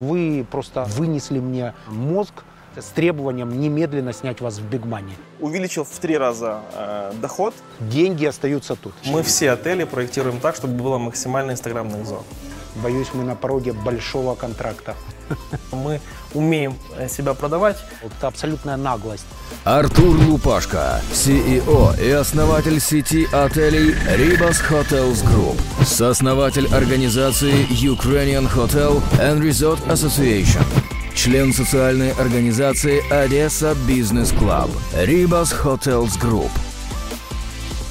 [0.00, 2.44] Вы просто вынесли мне мозг
[2.76, 5.12] с требованием немедленно снять вас в Бигмане.
[5.40, 7.52] Увеличил в три раза э, доход.
[7.80, 8.94] Деньги остаются тут.
[9.06, 12.22] Мы все отели проектируем так, чтобы было максимально инстаграмных зон.
[12.82, 14.94] Боюсь, мы на пороге большого контракта.
[15.72, 16.00] Мы
[16.32, 17.76] умеем э, себя продавать.
[18.02, 19.26] Это абсолютная наглость.
[19.64, 29.40] Артур Лупашко, CEO и основатель сети отелей Ribas Hotels Group, сооснователь организации Ukrainian Hotel and
[29.42, 30.64] Resort Association,
[31.14, 36.50] член социальной организации Odessa Business Club, Ribas Hotels Group.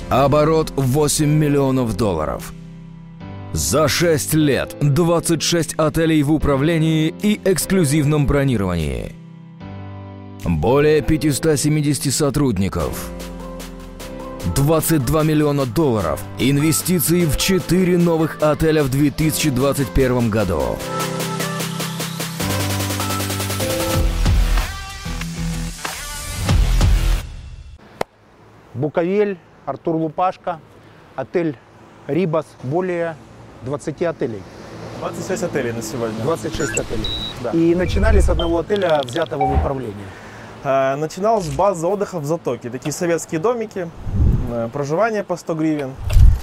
[0.10, 2.54] Оборот 8 миллионов долларов.
[3.54, 9.14] За 6 лет 26 отелей в управлении и эксклюзивном бронировании.
[10.44, 13.10] Более 570 сотрудников.
[14.54, 16.22] 22 миллиона долларов.
[16.40, 20.62] Инвестиции в 4 новых отеля в 2021 году.
[28.74, 30.60] Буковель, Артур Лупашко,
[31.16, 31.58] отель
[32.08, 33.16] Рибас, более
[33.64, 34.42] 20 отелей.
[35.00, 36.20] 26 отелей на сегодня.
[36.24, 37.08] 26 отелей.
[37.44, 37.52] Да.
[37.52, 40.08] И начинали с одного отеля, взятого в управление.
[40.64, 42.70] Э, Начинал с базы отдыха в Затоке.
[42.70, 43.90] Такие советские домики,
[44.52, 45.94] э, проживание по 100 гривен.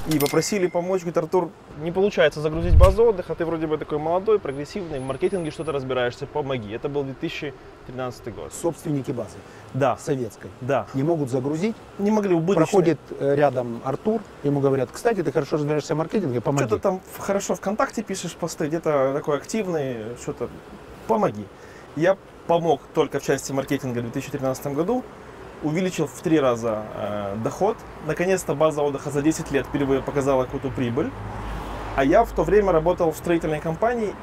[0.07, 1.51] И попросили помочь, говорит, Артур,
[1.83, 6.27] не получается загрузить базу отдыха, ты вроде бы такой молодой, прогрессивный, в маркетинге что-то разбираешься,
[6.27, 6.70] помоги.
[6.73, 8.53] Это был 2013 год.
[8.53, 9.39] Собственники базы
[9.75, 10.86] Да, советской да.
[10.94, 11.75] не могут загрузить.
[11.98, 12.67] Не могли убыточные.
[12.67, 16.67] Проходит э, рядом Артур, ему говорят, кстати, ты хорошо разбираешься в маркетинге, помоги.
[16.67, 20.48] Что-то там хорошо ВКонтакте пишешь посты, где-то такой активный, что-то
[21.08, 21.45] помоги.
[21.97, 25.02] Я помог только в части маркетинга в 2013 году,
[25.64, 27.77] увеличил в три раза э, доход.
[28.06, 31.11] Наконец-то база отдыха за 10 лет впервые показала какую-то прибыль.
[31.97, 34.14] А я в то время работал в строительной компании,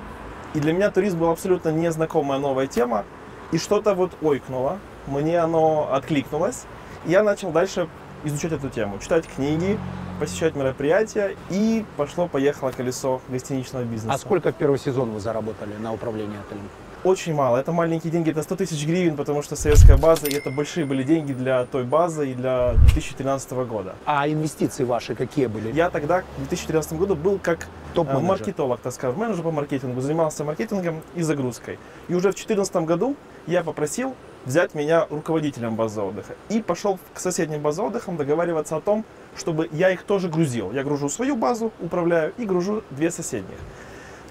[0.53, 3.05] и для меня туризм был абсолютно незнакомая новая тема.
[3.52, 4.79] И что-то вот ойкнуло,
[5.12, 6.64] мне оно откликнулось.
[7.06, 7.88] И я начал дальше
[8.23, 9.78] изучать эту тему, читать книги,
[10.19, 14.13] посещать мероприятия, и пошло-поехало колесо гостиничного бизнеса.
[14.13, 16.69] А сколько в первый сезон вы заработали на управление отелем?
[17.03, 17.58] Очень мало.
[17.58, 21.02] Это маленькие деньги, это 100 тысяч гривен, потому что советская база, и это большие были
[21.02, 23.96] деньги для той базы и для 2013 года.
[24.06, 25.74] А инвестиции ваши какие были?
[25.74, 27.66] Я тогда, в 2013 году, был как э,
[27.96, 28.28] Топ-менеджер.
[28.28, 31.80] маркетолог, так скажем, менеджер по маркетингу, занимался маркетингом и загрузкой.
[32.08, 33.16] И уже в 2014 году
[33.47, 34.16] я попросил
[34.46, 36.35] взять меня руководителем базы отдыха.
[36.50, 39.06] И пошел к соседним базам отдыхам договариваться о том,
[39.38, 40.72] чтобы я их тоже грузил.
[40.72, 43.57] Я гружу свою базу, управляю, и гружу две соседних.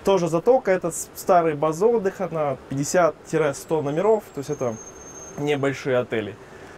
[0.04, 4.74] Тоже затока, это с- старые базы отдыха на 50-100 номеров, то есть это
[5.38, 6.34] небольшие отели.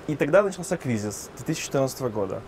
[0.08, 2.42] И тогда начался кризис 2014 года.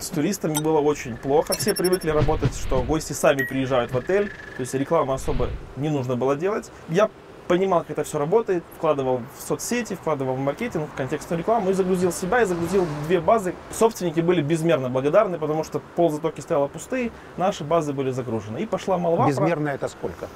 [0.00, 1.52] С туристами было очень плохо.
[1.52, 4.28] Все привыкли работать, что гости сами приезжают в отель.
[4.56, 6.70] То есть рекламу особо не нужно было делать.
[6.88, 7.10] Я
[7.50, 11.72] понимал, как это все работает, вкладывал в соцсети, вкладывал в маркетинг, в контекстную рекламу и
[11.72, 13.54] загрузил себя, и загрузил две базы.
[13.72, 18.58] Собственники были безмерно благодарны, потому что пол затоки стояло пустые, наши базы были загружены.
[18.58, 20.28] И пошла молва про- Безмерно это сколько?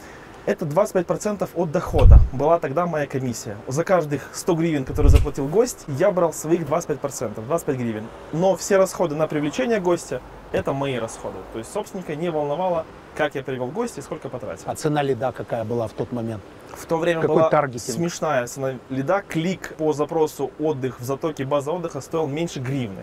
[0.46, 2.18] это 25% от дохода.
[2.32, 3.56] Была тогда моя комиссия.
[3.68, 8.06] За каждых 100 гривен, которые заплатил гость, я брал своих 25%, 25 гривен.
[8.32, 10.20] Но все расходы на привлечение гостя–
[10.52, 11.36] это мои расходы.
[11.52, 14.64] То есть собственника не волновало, как я привел гостя и сколько потратил.
[14.66, 16.42] А цена лида какая была в тот момент?
[16.76, 17.96] В то время Какой была таргетинг?
[17.96, 19.22] смешная цена лида.
[19.26, 23.02] Клик по запросу отдых в затоке база отдыха стоил меньше гривны.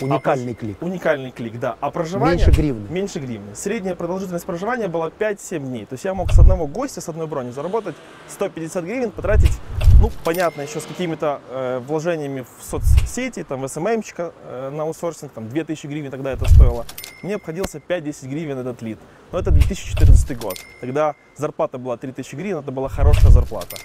[0.00, 0.76] Уникальный клик.
[0.82, 1.76] Уникальный клик, да.
[1.80, 2.36] А проживание...
[2.36, 2.86] Меньше гривны.
[2.90, 3.54] Меньше гривны.
[3.54, 5.86] Средняя продолжительность проживания была 5-7 дней.
[5.86, 7.94] То есть я мог с одного гостя, с одной брони заработать
[8.28, 9.58] 150 гривен, потратить,
[10.00, 15.32] ну, понятно, еще с какими-то э, вложениями в соцсети, там, в СММчика э, на аутсорсинг,
[15.32, 16.84] там, 2000 гривен тогда это стоило.
[17.22, 18.98] Мне обходился 5-10 гривен этот лид.
[19.32, 20.58] Но это 2014 год.
[20.80, 23.76] Тогда зарплата была 3000 гривен, это была хорошая зарплата.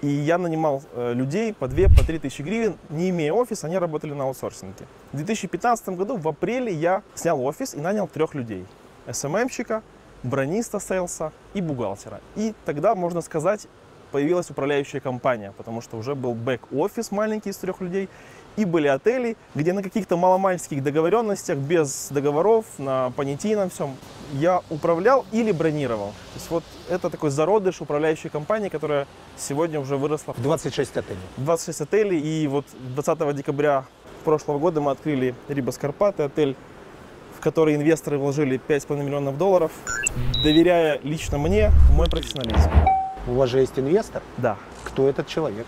[0.00, 3.76] И я нанимал э, людей по 2, по 3 тысячи гривен, не имея офис, они
[3.76, 4.86] работали на аутсорсинге.
[5.12, 8.64] В 2015 году, в апреле, я снял офис и нанял трех людей.
[9.10, 9.82] СММщика,
[10.22, 12.20] брониста сейлса и бухгалтера.
[12.34, 13.66] И тогда, можно сказать,
[14.10, 18.08] появилась управляющая компания, потому что уже был бэк-офис маленький из трех людей,
[18.56, 23.96] и были отели, где на каких-то маломальских договоренностях, без договоров, на понятийном всем,
[24.32, 26.08] я управлял или бронировал.
[26.08, 31.18] То есть вот это такой зародыш управляющей компании, которая сегодня уже выросла в 26 отелей.
[31.38, 32.20] 26 отелей.
[32.20, 33.84] И вот 20 декабря
[34.24, 36.56] прошлого года мы открыли Рибас Карпаты, отель,
[37.36, 39.72] в который инвесторы вложили 5,5 миллионов долларов,
[40.42, 42.70] доверяя лично мне мой профессионализм.
[43.30, 44.22] У вас же есть инвестор.
[44.38, 44.56] Да.
[44.84, 45.64] Кто этот человек?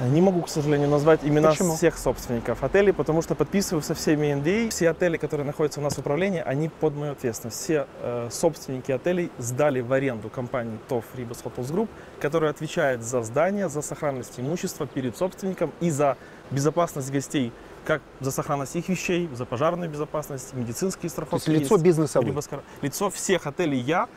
[0.00, 1.76] Не могу, к сожалению, назвать имена Почему?
[1.76, 4.68] всех собственников отелей, потому что подписываю со всеми NDA.
[4.68, 7.58] Все отели, которые находятся у нас в управлении, они под мою ответственность.
[7.62, 11.88] Все э, собственники отелей сдали в аренду компании TOF Ribas Hotels Group,
[12.20, 16.16] которая отвечает за здание, за сохранность имущества перед собственником и за
[16.50, 17.52] безопасность гостей,
[17.86, 21.50] как за сохранность их вещей, за пожарную безопасность, медицинские То страховки.
[21.50, 21.84] есть лицо есть.
[21.84, 22.34] бизнеса вы.
[22.82, 24.08] Лицо всех отелей я.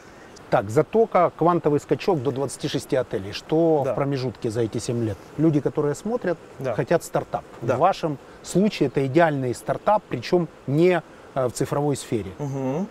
[0.49, 3.33] Так, затока, квантовый скачок до 26 отелей.
[3.33, 3.91] Что Да.
[3.91, 5.17] в промежутке за эти 7 лет?
[5.37, 6.73] Люди, которые смотрят, Да.
[6.73, 7.43] хотят стартап.
[7.61, 7.75] Да.
[7.75, 11.01] В вашем случае это идеальный стартап, причем не
[11.35, 12.31] э, в цифровой сфере.
[12.39, 12.87] Мгм.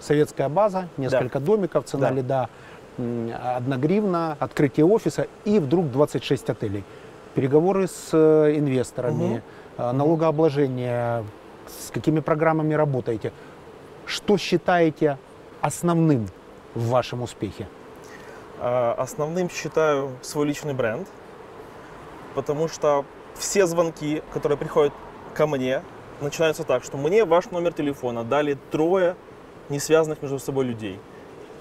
[0.00, 2.14] Советская база, несколько домиков, цена Да.
[2.14, 2.48] льда
[3.56, 6.82] одна гривна, открытие офиса и вдруг 26 отелей.
[7.34, 9.42] Переговоры с э, инвесторами,
[9.76, 11.24] э, налогообложение,
[11.68, 13.32] с какими программами работаете.
[14.06, 15.18] Что считаете
[15.60, 16.26] основным
[16.78, 17.68] в вашем успехе?
[18.60, 21.08] А, Основным считаю свой личный бренд,
[22.34, 23.04] потому что
[23.34, 24.92] все звонки, которые приходят
[25.34, 25.82] ко мне,
[26.20, 29.16] начинаются так, что мне ваш номер телефона дали трое
[29.68, 30.98] не связанных между собой людей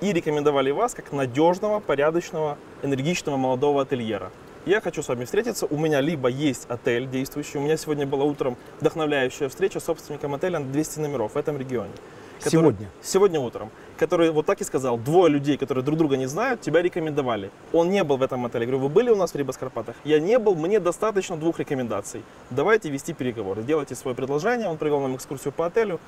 [0.02, 4.32] и рекомендовали вас как надежного, порядочного, энергичного молодого ательера.
[4.66, 5.66] Я хочу с вами встретиться.
[5.66, 7.58] У меня либо есть отель действующий.
[7.58, 11.58] У меня сегодня была утром вдохновляющая встреча с собственником отеля на 200 номеров в этом
[11.58, 11.92] регионе.
[12.40, 12.88] Который- Сегодня?
[13.02, 13.70] Сегодня утром.
[13.98, 14.98] Который вот так и сказал.
[14.98, 17.50] Двое людей, которые друг друга не знают, тебя рекомендовали.
[17.74, 18.66] Он не был в этом отеле.
[18.66, 19.96] Я говорю, вы были у нас в Рибас Карпатах?
[20.04, 22.24] Я не был, мне достаточно двух рекомендаций.
[22.50, 23.64] Давайте вести переговоры.
[23.64, 24.68] Делайте свое предложение.
[24.68, 26.00] Он провел нам экскурсию по отелю.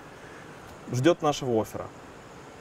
[0.91, 1.85] Ждет нашего оффера.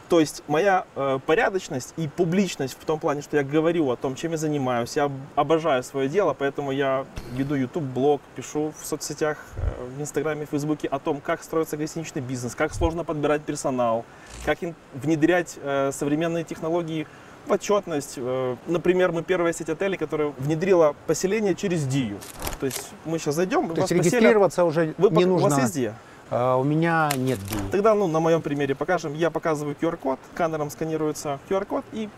[0.08, 4.14] То есть моя э, порядочность и публичность в том плане, что я говорю о том,
[4.14, 8.86] чем я занимаюсь, я об- обожаю свое дело, поэтому я веду YouTube блог, пишу в
[8.86, 9.60] соцсетях, э,
[9.98, 14.06] в Инстаграме, в Фейсбуке о том, как строится гостиничный бизнес, как сложно подбирать персонал,
[14.46, 14.58] как
[14.94, 17.06] внедрять э, современные технологии
[17.46, 18.14] в отчетность.
[18.16, 22.18] Э, например, мы первая сеть отелей, которая внедрила поселение через Дию.
[22.60, 25.48] То есть мы сейчас зайдем, То есть регистрироваться уже Вы, не нужно.
[25.48, 25.94] У вас есть Дия?
[26.30, 27.70] А, у меня нет денег.
[27.70, 29.14] Тогда, ну, на моем примере покажем.
[29.14, 32.08] Я показываю QR-код, сканером сканируется QR-код, и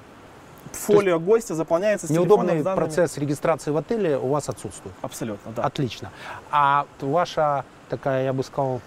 [0.72, 4.94] фолио гостя заполняется с Неудобный процесс регистрации в отеле у вас отсутствует.
[5.02, 5.62] Абсолютно, да.
[5.62, 6.10] Отлично.
[6.50, 8.80] А ваша такая, я бы сказал,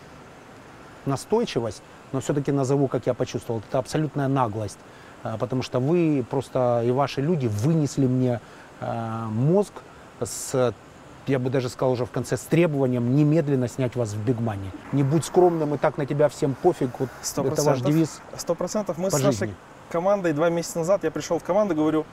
[1.05, 1.81] настойчивость,
[2.11, 4.79] но все-таки назову, как я почувствовал, это абсолютная наглость.
[5.23, 8.39] А, Потому что вы просто и ваши люди вынесли мне
[8.79, 9.73] а, мозг
[10.21, 10.73] с,
[11.27, 14.71] я бы даже сказал уже в конце, с требованием немедленно снять вас в Бигмане.
[14.91, 16.99] Не будь скромным, и так на тебя всем пофиг.
[16.99, 18.97] Вот Сто это ваш девиз Сто процентов.
[18.97, 19.45] Мы по с жизни.
[19.45, 19.55] нашей
[19.89, 22.05] командой два месяца назад, я пришел в команду, говорю,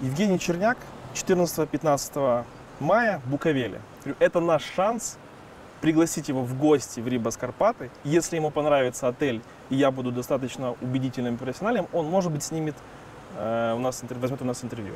[0.00, 0.78] Евгений Черняк,
[1.14, 2.44] 14-15
[2.80, 3.80] мая в Буковеле.
[4.04, 5.16] Говорю, это наш шанс
[5.80, 7.90] пригласить его в гости в Рибас Карпаты.
[8.04, 12.76] Если ему понравится отель, и я буду достаточно убедительным профессионалем, он, может быть, снимет
[13.36, 14.94] э, у нас, возьмет у нас интервью.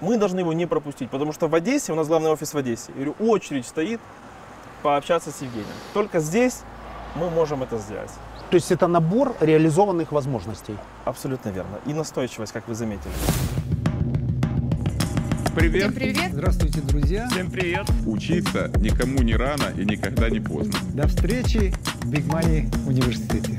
[0.00, 2.88] Мы должны его не пропустить, потому что в Одессе, у нас главный офис в Одессе,
[2.88, 4.00] я говорю, очередь стоит
[4.82, 5.66] пообщаться с Евгением.
[5.94, 6.60] Только здесь
[7.14, 8.10] мы можем это сделать.
[8.50, 10.76] То есть это набор реализованных возможностей.
[11.04, 11.78] Абсолютно верно.
[11.86, 13.12] И настойчивость, как вы заметили.
[15.54, 15.84] Привет.
[15.84, 16.32] Всем привет!
[16.32, 17.28] Здравствуйте, друзья!
[17.30, 17.86] Всем привет.
[18.04, 20.74] Учиться никому не рано и никогда не поздно.
[20.92, 21.72] До встречи
[22.02, 23.56] в Big Money университете.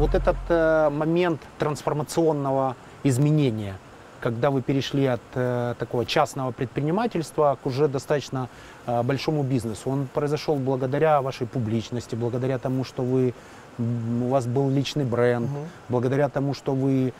[0.00, 2.74] Вот этот э, момент трансформационного
[3.04, 3.74] изменения,
[4.20, 8.48] когда вы перешли от э, такого частного предпринимательства к уже достаточно
[8.86, 13.34] э, большому бизнесу, он произошел благодаря вашей публичности, благодаря тому, что вы,
[13.78, 15.68] у вас был личный бренд, Мгм.
[15.90, 17.12] благодаря тому, что вы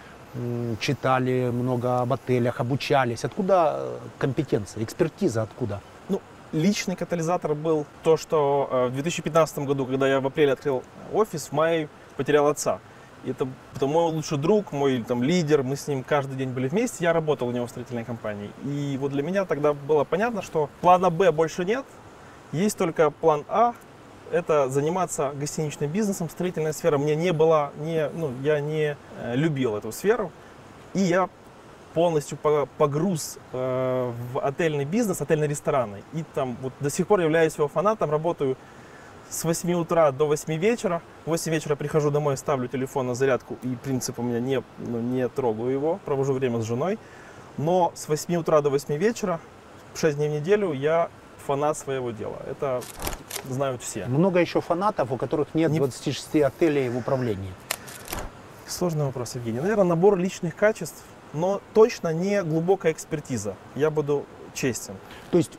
[0.81, 3.25] читали много об отелях, обучались.
[3.25, 5.81] Откуда э, компетенция, экспертиза откуда?
[6.09, 6.23] Ну,
[6.53, 10.83] личный катализатор был то, что э, в 2015 году, когда я в апреле открыл
[11.13, 11.89] офис, в мае
[12.21, 12.81] потерял отца.
[13.25, 16.69] И это, это мой лучший друг, мой там, лидер, мы с ним каждый день были
[16.69, 18.50] вместе, я работал у него в строительной компании.
[18.62, 21.87] И вот для меня тогда было понятно, что плана Б больше нет,
[22.53, 23.73] есть только план А,
[24.31, 29.77] это заниматься гостиничным бизнесом, строительная сфера мне не была, не, ну, я не э, любил
[29.77, 30.31] эту сферу,
[30.93, 31.31] и я
[31.95, 37.57] полностью по- погруз э, в отельный бизнес, отельно-ресторанный, и там вот до сих пор являюсь
[37.57, 38.59] его фанатом, работаю
[39.31, 43.57] с 8 утра до 8 вечера, в 8 вечера прихожу домой, ставлю телефон на зарядку,
[43.63, 46.99] и принцип у меня не, ну, не трогаю его, провожу время с женой,
[47.57, 49.41] но с 8 утра до 8 вечера,
[49.95, 51.09] 6 дней в неделю я
[51.47, 52.83] фанат своего дела, это
[53.49, 54.07] знают все.
[54.07, 57.53] Много еще фанатов, у которых нет Не- 26 отелей в управлении.
[58.67, 59.61] Сложный вопрос, Евгений.
[59.61, 63.57] Наверное, набор личных качеств, но точно не глубокая экспертиза.
[63.75, 64.95] Я буду честен.
[65.31, 65.53] То есть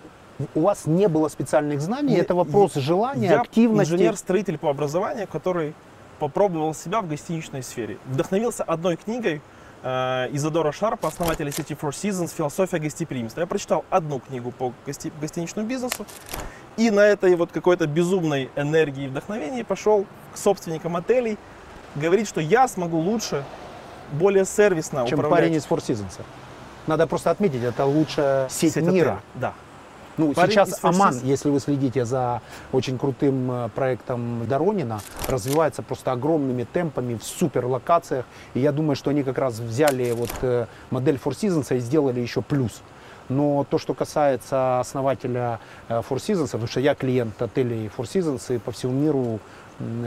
[0.56, 3.94] у вас не было специальных знаний, это вопрос желания, Я активности.
[3.94, 5.74] инженер-строитель по образованию, который
[6.20, 7.98] попробовал себя в гостиничной сфере.
[8.06, 9.42] Вдохновился одной книгой
[9.84, 13.42] э, Изодора Шарпа, основателя сети Four Seasons «Философия гостеприимства».
[13.42, 16.06] Я прочитал одну книгу по гости- гостиничному бизнесу,
[16.78, 21.38] и на этой вот какой-то безумной энергии и вдохновении пошел к собственникам отелей
[21.96, 23.44] говорить, что я смогу лучше,
[24.14, 26.22] более сервисно Чем управлять парень из Four Seasons.
[26.88, 29.10] Надо просто отметить, это лучшая сеть, сеть мира.
[29.12, 29.22] отелей.
[29.36, 29.54] Да.
[30.18, 32.42] Ну, Парень сейчас Оман, если вы следите за
[32.72, 38.26] очень крутым э, проектом Доронина, развивается просто огромными темпами в супер локациях.
[38.54, 42.20] И я думаю, что они как раз взяли вот э, модель Four Seasons и сделали
[42.20, 42.82] еще плюс.
[43.30, 48.54] Но то, что касается основателя э, Four Seasons, потому что я клиент отелей Four Seasons
[48.54, 49.40] и по всему миру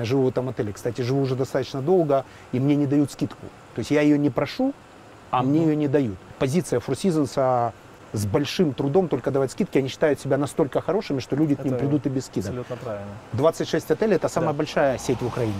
[0.02, 0.72] живу в этом отеле.
[0.72, 3.46] Кстати, живу уже достаточно долго, и мне не дают скидку.
[3.74, 4.72] То есть я ее не прошу,
[5.30, 6.16] а мне ее не дают.
[6.38, 7.72] Позиция Four Seasons а,
[8.14, 9.76] с большим трудом только давать скидки.
[9.78, 12.50] Они считают себя настолько хорошими, что люди к ним Это придут и без скидок.
[12.50, 13.06] Абсолютно правильно.
[13.32, 14.58] 26 отелей– это самая Да.
[14.58, 15.52] большая сеть в Украине.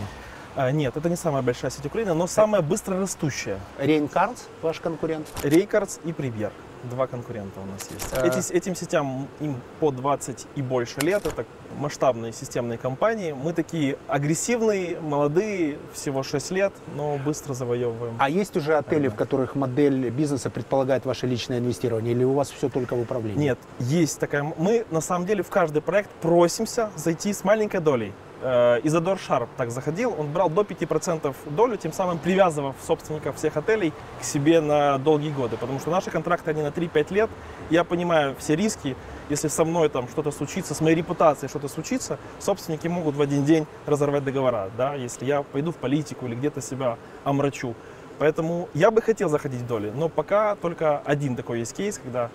[0.57, 3.59] А, нет, это не самая большая сеть Украины, но самая быстро растущая.
[3.79, 5.27] Рейн Кардс, ваш конкурент.
[5.43, 6.53] Рейкардс и Премьер.
[6.85, 8.13] Два конкурента у нас есть.
[8.13, 8.27] А.
[8.27, 11.25] Эти- этим сетям им по 20 и больше лет.
[11.25, 11.47] Это
[11.79, 13.33] масштабные системные компании.
[13.33, 18.15] Мы такие агрессивные, молодые, всего 6 лет, но быстро завоевываем.
[18.19, 22.51] А есть уже отели, в которых модель бизнеса предполагает ваше личное инвестирование, или у вас
[22.51, 23.39] все только в управлении?
[23.39, 24.43] Нет, есть такая.
[24.59, 28.13] Мы на самом деле в каждый проект просимся зайти с маленькой долей.
[28.45, 33.57] Э, Изодор Шарп так заходил, он брал до 5% долю, тем самым привязывав собственников всех
[33.57, 35.57] отелей к себе на долгие годы.
[35.57, 37.31] Потому что наши контракты, они на 3-5 лет.
[37.71, 38.97] Я понимаю все риски.
[39.31, 43.47] Если со мной там что-то случится, с моей репутацией что-то случится, собственники могут в один
[43.47, 47.75] день разорвать договора, да, если я пойду в политику или где-то себя омрачу.
[48.19, 52.29] Поэтому я бы хотел заходить в доли, но пока только один такой есть кейс, когда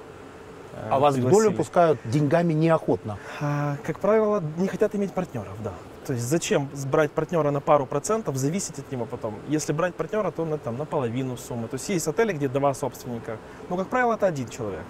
[0.73, 3.19] э, А вас в долю пускают деньгами неохотно.
[3.39, 5.73] А, Как правило, не хотят иметь партнеров, да.
[6.09, 9.35] То есть зачем брать партнера на пару процентов, зависеть от него потом.
[9.47, 11.67] Если брать партнера, то на, там, на половину суммы.
[11.67, 13.37] То есть есть отели, где два собственника.
[13.69, 14.81] Но, как правило, это один человек.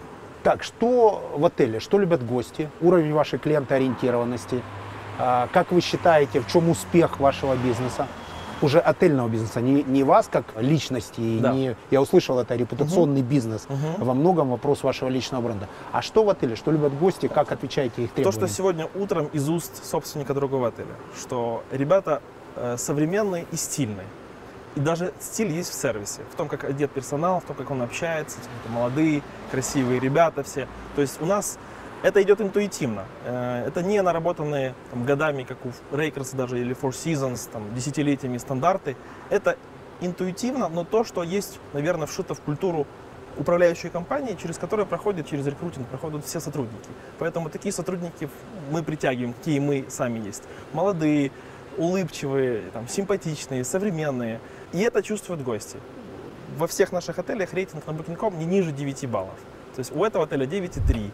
[0.43, 4.61] Так, что в отеле, что любят гости, уровень вашей клиентоориентированности,
[5.19, 8.07] А, как вы считаете, в чем успех вашего бизнеса?
[8.61, 11.53] Уже отельного бизнеса, не, не вас как личности, Да.
[11.53, 14.03] не, я услышал, это репутационный бизнес, Мгм.
[14.03, 15.67] во многом вопрос вашего личного бренда.
[15.93, 18.47] А что в отеле, что любят гости, как отвечаете их То, требованиям?
[18.47, 20.87] что сегодня утром из уст собственника другого отеля,
[21.17, 22.21] что ребята
[22.55, 24.07] э, современные и стильные.
[24.75, 27.81] И даже стиль есть в сервисе, в том, как одет персонал, в том, как он
[27.81, 30.67] общается, это молодые, красивые ребята все.
[30.95, 31.57] То есть у нас
[32.01, 33.05] это идет интуитивно.
[33.25, 38.37] Э, Это не наработанные там, годами, как у Рейкерс даже или Four Seasons, там, десятилетиями
[38.37, 38.95] стандарты.
[39.29, 39.57] Это
[40.01, 42.87] интуитивно, но то, что есть, наверное, вшито в культуру
[43.37, 46.89] управляющей компании, через которые проходят, через рекрутинг проходят все сотрудники.
[47.19, 48.29] Поэтому такие сотрудники
[48.71, 50.43] мы притягиваем, какие мы сами есть.
[50.73, 51.31] Молодые,
[51.77, 54.39] улыбчивые, там, симпатичные, современные.
[54.73, 55.77] И это чувствуют гости.
[56.57, 59.35] Во всех наших отелях рейтинг на Booking.com не ниже 9 баллов.
[59.75, 61.11] То есть у этого отеля 9,3.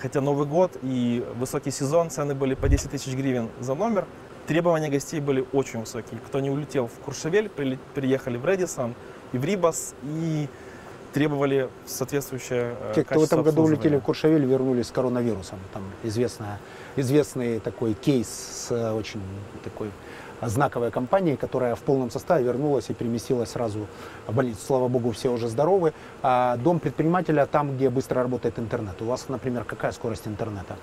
[0.00, 4.06] Хотя Новый год и высокий сезон, цены были по 10 тысяч гривен за номер.
[4.46, 6.20] Требования гостей были очень высокие.
[6.26, 8.94] Кто не улетел в Куршевель, прили- приехали в Редисон
[9.32, 10.48] и в Рибас и
[11.12, 15.58] требовали соответствующее э, Те, кто в этом году улетели в Куршавель, вернулись с коронавирусом.
[15.72, 16.60] Там известная,
[16.96, 19.20] известный такой кейс с э, очень
[19.64, 19.90] такой
[20.42, 23.86] знаковой компанией, которая в полном составе вернулась и переместилась сразу
[24.26, 24.60] в больницу.
[24.66, 25.92] Слава богу, все уже здоровы.
[26.22, 29.00] А дом предпринимателя там, где быстро работает интернет.
[29.02, 30.76] У вас, например, какая скорость интернета?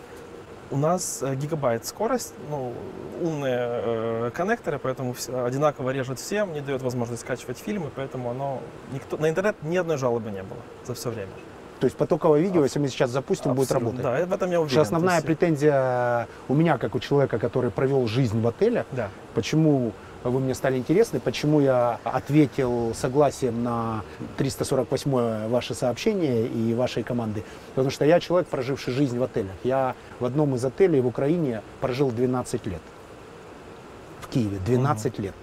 [0.72, 2.74] У нас э, гигабайт скорость, ну,
[3.22, 8.60] умные э, коннекторы, поэтому вс- одинаково режет всем, не дает возможность скачивать фильмы, поэтому оно
[8.92, 11.30] никто, на интернет ни одной жалобы не было за все время.
[11.80, 14.02] То есть потоковое видео, если мы сейчас запустим, будет работать.
[14.02, 14.82] Да, в этом я уверен.
[14.82, 19.10] основная есть, претензия у меня, как у человека, который провел жизнь в отелях, Да.
[19.34, 19.92] Почему
[20.30, 24.02] вы мне стали интересны, почему я ответил согласием на
[24.38, 27.44] 348 ваше сообщение и вашей команды.
[27.76, 29.54] Потому что я человек, проживший жизнь в отелях.
[29.64, 32.82] Я в одном из отелей в Украине прожил 12 лет.
[34.22, 35.36] В Киеве 12 лет.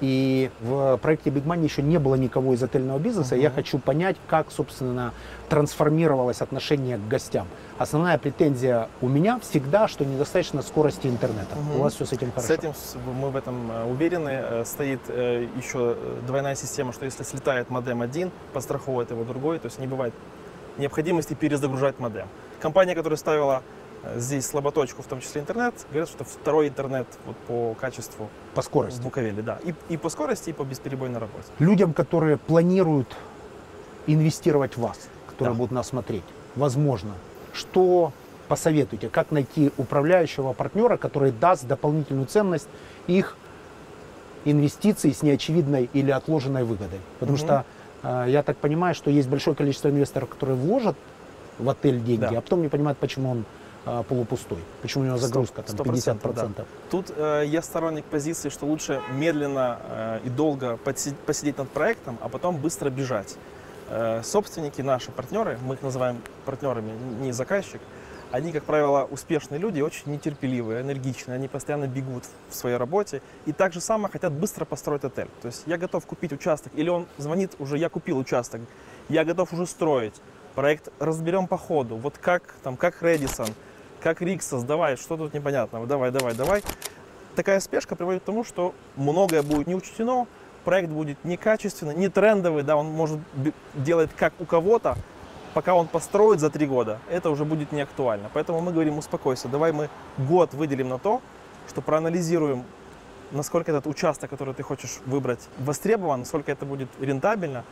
[0.00, 3.34] И в проекте Big Money еще не было никого из отельного бизнеса.
[3.34, 5.12] Я хочу понять, как, собственно,
[5.48, 7.46] трансформировалось отношение к гостям.
[7.78, 11.56] Основная претензия у меня всегда, что недостаточно скорости интернета.
[11.56, 11.80] Мгм.
[11.80, 12.48] У вас все с этим хорошо.
[12.48, 12.72] С этим
[13.20, 14.30] мы в этом э, уверены.
[14.30, 19.66] Э, Стоит э, еще двойная система, что если слетает модем один, подстраховывает его другой, то
[19.66, 20.14] есть не бывает
[20.78, 22.26] необходимости перезагружать модем.
[22.60, 23.62] Компания, которая ставила
[24.16, 28.64] здесь слаботочку, в том числе интернет, говорят, что второй интернет вот по качеству по в
[28.64, 29.00] скорости.
[29.02, 29.58] Буковеле, да.
[29.64, 31.46] И, и по скорости, и по бесперебойной работе.
[31.58, 33.16] Людям, которые планируют
[34.06, 35.58] инвестировать в вас, которые Да.
[35.58, 36.22] будут нас смотреть,
[36.54, 37.10] возможно,
[37.52, 38.12] что
[38.48, 42.68] посоветуете, как найти управляющего партнера, который даст дополнительную ценность
[43.06, 43.36] их
[44.44, 47.00] инвестиций с неочевидной или отложенной выгодой.
[47.18, 47.46] Потому Мгм.
[47.46, 47.64] что
[48.02, 50.96] э, я так понимаю, что есть большое количество инвесторов, которые вложат
[51.58, 52.38] в отель деньги, Да.
[52.38, 53.44] а потом не понимают, почему он
[53.84, 56.18] э, полупустой, почему у него загрузка там сто 50%.
[56.18, 60.76] процентов, Тут э, я сторонник позиции, что лучше медленно э, и долго
[61.26, 63.36] посидеть над проектом, а потом быстро бежать.
[63.88, 66.90] Э, собственники, наши партнеры, мы их называем партнерами,
[67.20, 67.80] не заказчик,
[68.32, 73.52] они, как правило, успешные люди, очень нетерпеливые, энергичные, они постоянно бегут в своей работе и
[73.52, 75.28] так же само хотят быстро построить отель.
[75.40, 78.60] То есть я готов купить участок, или он звонит уже, я купил участок,
[79.08, 80.14] я готов уже строить,
[80.56, 83.48] проект разберем по ходу, вот как, там, как Редисон,
[84.02, 86.62] как Риксос, давай, что тут непонятного, давай, давай, давай.
[87.36, 90.26] Такая спешка приводит к тому, что многое будет не учтено,
[90.66, 93.20] проект будет некачественный, не трендовый, да, он может
[93.74, 94.98] делать как у кого-то,
[95.54, 98.28] пока он построит за три года, это уже будет не актуально.
[98.34, 101.22] Поэтому мы говорим, успокойся, давай мы год выделим на то,
[101.68, 102.64] что проанализируем,
[103.30, 107.62] насколько этот участок, который ты хочешь выбрать, востребован, насколько это будет рентабельно,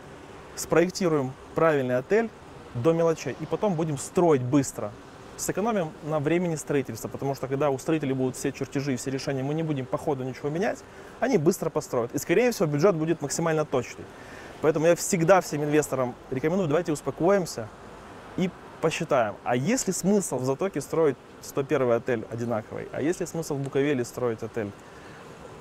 [0.54, 2.30] спроектируем правильный отель
[2.74, 4.92] до мелочей и потом будем строить быстро.
[5.36, 9.42] Сэкономим на времени строительства, потому что когда у строителей будут все чертежи и все решения,
[9.42, 10.78] мы не будем по ходу ничего менять,
[11.20, 12.14] они быстро построят.
[12.14, 14.04] И, скорее всего, бюджет будет максимально точный.
[14.62, 17.68] Поэтому я всегда всем инвесторам рекомендую, давайте успокоимся
[18.36, 18.48] и
[18.80, 23.54] посчитаем, а есть ли смысл в Затоке строить 101 отель одинаковый, а есть ли смысл
[23.56, 24.70] в Буковеле строить отель?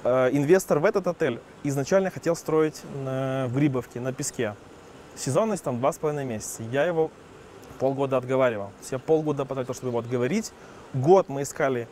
[0.03, 4.55] Э, Инвестор в этот отель изначально хотел строить на- в Грибовке, на песке.
[5.15, 6.63] Сезонность там 2,5 месяца.
[6.63, 7.11] Я его
[7.79, 8.71] полгода отговаривал.
[8.91, 10.51] Я полгода потратил, чтобы его отговорить.
[10.93, 11.87] Год мы искали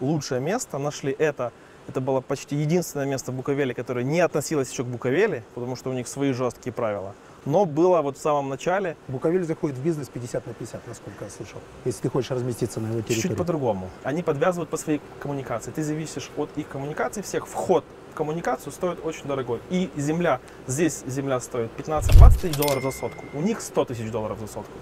[0.00, 1.52] лучшее место, нашли это.
[1.88, 5.90] Это было почти единственное место в Буковеле, которое не относилось еще к Буковеле, потому что
[5.90, 7.14] у них свои жесткие правила.
[7.44, 11.30] Но было вот в самом начале Буковель заходит в бизнес 50 на 50, насколько я
[11.30, 13.20] слышал, если ты хочешь разместиться на его территории.
[13.20, 13.90] чуть-чуть по-другому.
[14.04, 15.72] Они подвязывают по своей коммуникации.
[15.72, 17.48] Ты зависишь от их коммуникации всех.
[17.48, 19.58] Вход в коммуникацию стоит очень дорогой.
[19.70, 23.24] И земля, здесь земля стоит 15-20 тысяч долларов за сотку.
[23.34, 24.72] У них 100 тысяч долларов за сотку.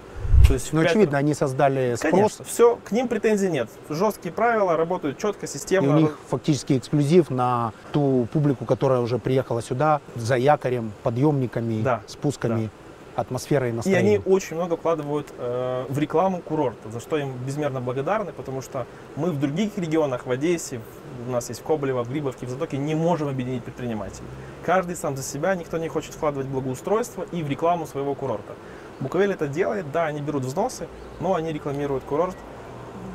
[0.51, 3.69] То есть Ну, очевидно, они создали спрос, Конечно, все, к ним претензий нет.
[3.89, 5.95] Жесткие правила, работают четко, и системно.
[5.95, 12.01] у них фактически эксклюзив на ту публику, которая уже приехала сюда за якорем, подъемниками, Да,
[12.05, 12.69] спусками,
[13.15, 14.21] атмосферой и И настроением.
[14.25, 18.85] они очень много вкладывают э, в рекламу курорта, за что им безмерно благодарны, потому что
[19.15, 20.81] мы в других регионах, в Одессе,
[21.27, 24.27] у нас есть в Коблево, в Грибовке, в Затоке, не можем объединить предпринимателей.
[24.65, 28.53] Каждый сам за себя, никто не хочет вкладывать в благоустройство и в рекламу своего курорта.
[29.01, 30.87] Буковель это делает, да, они берут взносы,
[31.19, 32.37] но они рекламируют курорт.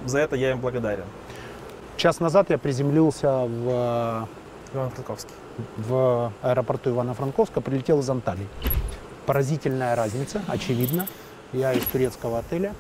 [0.05, 1.05] За это я им благодарен.
[1.97, 4.29] Час назад я приземлился в,
[4.75, 5.35] Иван Франковский.
[5.77, 8.47] в аэропорту Ивано-Франковска, прилетел из Анталии.
[9.25, 11.07] Поразительная разница, очевидно.
[11.53, 12.75] Я из турецкого отеля.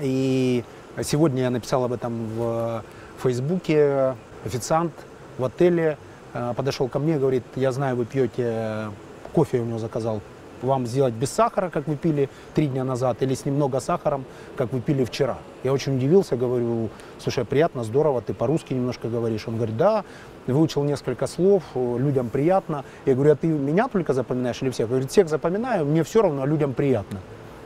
[0.00, 0.64] И
[1.02, 2.84] сегодня я написал об этом в
[3.22, 4.14] Фейсбуке.
[4.44, 4.92] Официант
[5.38, 5.98] в отеле
[6.34, 8.90] э, подошел ко мне и говорит, я знаю, вы пьете
[9.32, 10.20] кофе, я у него заказал,
[10.66, 14.24] вам сделать без сахара, как вы пили три дня назад, или с немного сахаром,
[14.56, 15.38] как вы пили вчера.
[15.64, 19.48] Я очень удивился, говорю, слушай, приятно, здорово, ты по-русски немножко говоришь.
[19.48, 20.04] Он говорит, да,
[20.46, 22.84] выучил несколько слов, людям приятно.
[23.06, 24.88] Я говорю, а ты меня только запоминаешь или всех?
[24.88, 27.20] Говорит, всех запоминаю, мне все равно, а людям приятно.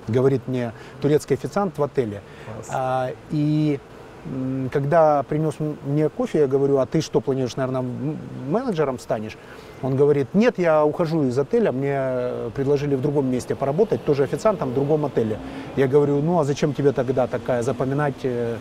[0.08, 2.22] Говорит мне турецкий официант в отеле.
[2.70, 3.78] А, и
[4.72, 7.82] когда принес мне кофе, я говорю, а ты что, планируешь, наверное,
[8.48, 9.36] менеджером станешь?
[9.82, 14.24] Он говорит, нет, я ухожу из отеля, мне э, предложили в другом месте поработать, тоже
[14.24, 15.38] официантом в другом отеле.
[15.76, 18.56] Я говорю, ну а зачем тебе тогда такая запоминать, э,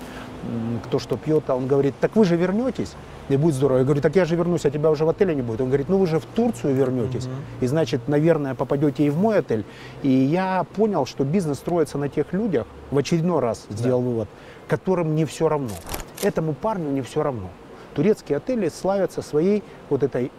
[0.85, 1.49] кто что пьет?
[1.49, 2.93] А он говорит, так вы же вернетесь,
[3.27, 3.79] и будет здорово.
[3.79, 5.59] Я говорю, так я же вернусь, а тебя уже в отеле не будет.
[5.59, 7.27] Он говорит, ну вы же в Турцию вернетесь,
[7.59, 9.65] и значит, наверное, попадете и в мой отель.
[10.03, 14.29] И я понял, что бизнес строится на тех людях, в очередной раз сделал вывод,
[14.69, 15.75] которым не все равно.
[16.23, 17.49] Этому парню не все равно.
[17.93, 20.31] Турецкие отели славятся своей вот этой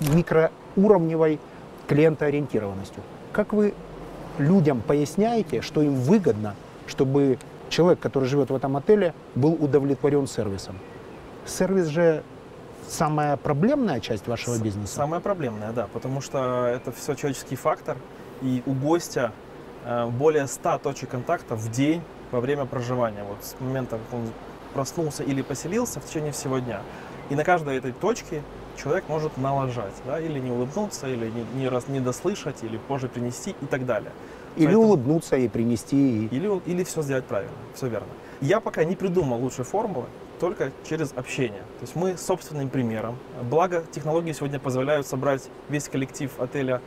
[0.00, 1.38] микроуровневой
[1.88, 3.02] клиентоориентированностью.
[3.32, 3.74] Как вы
[4.38, 6.54] людям поясняете, что им выгодно,
[6.86, 10.78] чтобы человек, который живет в этом отеле, был удовлетворен сервисом?
[11.44, 12.22] Сервис же
[12.88, 14.94] самая проблемная часть вашего бизнеса.
[14.94, 17.96] Самое проблемное, да, потому что это все человеческий фактор,
[18.42, 19.32] и у гостя
[19.84, 23.24] э, более 100 точек контакта в день во время проживания.
[23.28, 24.26] Вот с момента, как он
[24.80, 26.80] проснулся или поселился в течение всего дня.
[27.30, 28.42] И на каждой этой точке
[28.76, 33.08] человек может налажать, да, или не улыбнуться, или не, не, раз, не дослышать, или позже
[33.08, 34.10] принести и так далее.
[34.56, 35.96] Или Поэтому- улыбнуться и принести.
[35.96, 38.08] и- Или, или все сделать правильно, все верно.
[38.42, 40.06] Я пока не придумал лучшей формулы,
[40.40, 41.62] только через общение.
[41.78, 43.16] То есть мы собственным примером.
[43.50, 46.82] Благо, технологии сегодня позволяют собрать весь коллектив отеля,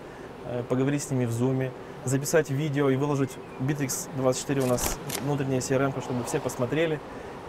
[0.46, 1.72] э, поговорить с ними в зуме,
[2.06, 7.00] записать видео и выложить Bittrex24 у нас внутренняя CRM, чтобы все посмотрели.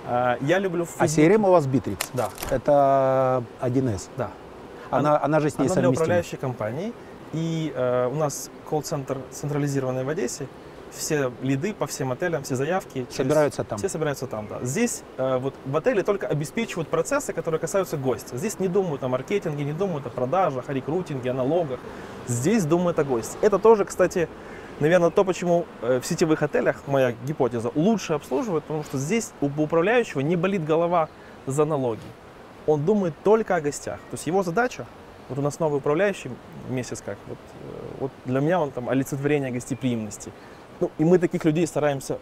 [0.07, 1.99] А, Я люблю в А CRM у вас Bittrex?
[2.15, 4.09] Да, Это 1С.
[4.17, 4.31] да.
[4.91, 5.93] Она, она же с ней Она для совместима.
[5.93, 6.93] управляющей компании.
[7.33, 10.47] И э, у нас колл-центр централизированный в Одессе.
[10.91, 13.07] Все лиды по всем отелям, все заявки.
[13.09, 13.79] через- Собираются там.
[13.79, 14.59] Все собираются там, да.
[14.63, 18.37] Здесь э, вот в отеле только обеспечивают процессы, которые касаются гостя.
[18.37, 21.79] Здесь не думают о маркетинге, не думают о продажах, о рекрутинге, о налогах.
[22.27, 23.39] Здесь думают о госте.
[23.43, 24.29] Это тоже, кстати,
[24.81, 29.47] наверное, то, почему э, в сетевых отелях, моя гипотеза, лучше обслуживают, потому что здесь у
[29.47, 31.09] управляющего не болит голова
[31.47, 32.01] за налоги.
[32.67, 33.99] Он думает только о гостях.
[34.11, 34.87] То есть его задача,
[35.29, 36.31] вот у нас новый управляющий
[36.69, 37.67] месяц как, вот, э,
[38.01, 40.33] вот для меня он там олицетворение гостеприимности.
[40.81, 42.17] Ну, и мы таких людей стараемся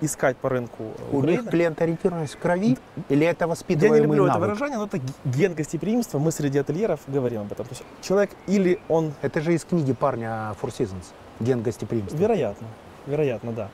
[0.00, 1.42] искать по рынку э, У Украины.
[1.42, 2.78] них клиентоориентированность в крови
[3.10, 4.48] или это Я не воспитываемый люблю это навык?
[4.48, 6.18] выражение, но это ген гостеприимства.
[6.18, 7.66] Мы среди ательеров говорим об этом.
[7.66, 11.12] То есть человек или он, Это же из книги парня Four Seasons.
[11.40, 12.16] Ген гостеприимства.
[12.16, 12.66] вероятно,
[13.06, 13.68] вероятно, да.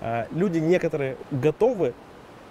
[0.00, 1.94] А, Люди некоторые готовы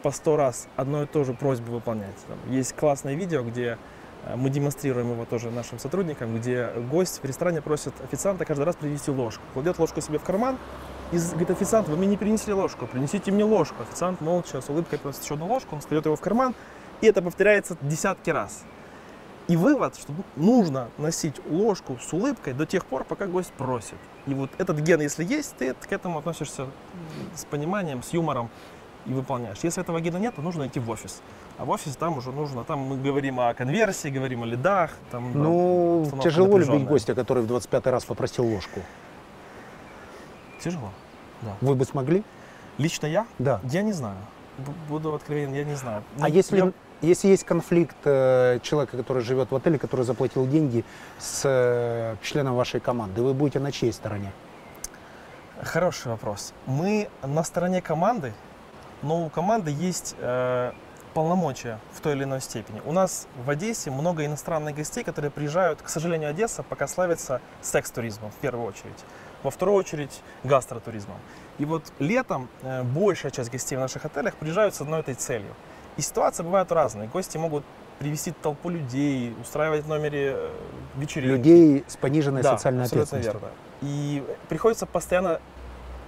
[0.04, 2.16] по сто раз одну и ту же просьбу выполнять.
[2.28, 3.78] Там есть классное видео, где
[4.26, 8.76] э, мы демонстрируем его тоже нашим сотрудникам, где гость в ресторане просит официанта каждый раз
[8.76, 9.44] привезти ложку.
[9.54, 10.58] Кладет ложку себе в карман
[11.12, 13.84] и говорит, официант, вы мне не принесли ложку, принесите мне ложку.
[13.84, 16.56] Официант молча с улыбкой просит еще одну ложку, он кладет его в карман,
[17.02, 18.64] и это повторяется десятки раз.
[19.50, 23.98] И вывод, что нужно носить ложку с улыбкой до тех пор, пока гость просит.
[24.28, 26.68] И вот этот ген, если есть, ты к этому относишься
[27.36, 28.52] с пониманием, с юмором
[29.08, 29.58] и выполняешь.
[29.64, 31.24] Если этого гена нет, то нужно идти в офис.
[31.58, 34.92] А в офис там уже нужно, там мы говорим о конверсии, говорим о лидах.
[35.10, 38.82] Там, да, Ну, обстановка тяжело любить гостя, который в 25 раз попросил ложку.
[40.64, 40.92] Тяжело.
[41.62, 42.24] Вы бы смогли?
[42.78, 43.26] Лично я?
[43.40, 43.62] Да.
[43.64, 44.18] Я не знаю.
[44.88, 46.04] Буду откровенен, я не знаю.
[46.20, 50.48] А Ну, если, я- если есть конфликт э, человека, который живет в отеле, который заплатил
[50.48, 50.84] деньги
[51.18, 54.32] с э, членом вашей команды, вы будете на чьей стороне?
[55.62, 56.54] Хороший вопрос.
[56.66, 58.34] Мы на стороне команды,
[59.02, 60.72] но у команды есть э,
[61.14, 62.82] полномочия в той или иной степени.
[62.86, 65.82] У нас в Одессе много иностранных гостей, которые приезжают.
[65.82, 69.04] К сожалению, Одесса пока славится секс-туризмом в первую очередь.
[69.44, 71.18] Во вторую очередь гастротуризмом.
[71.60, 75.54] И вот летом э, большая часть гостей в наших отелях приезжают с одной этой целью.
[75.98, 77.08] И ситуации бывают разные.
[77.08, 77.64] Гости могут
[78.00, 80.50] привести толпу людей, устраивать в номере э,
[80.96, 81.32] вечеринки.
[81.38, 83.34] Людей с пониженной Да, социальной ответственностью.
[83.34, 83.48] верно.
[83.82, 85.40] И приходится постоянно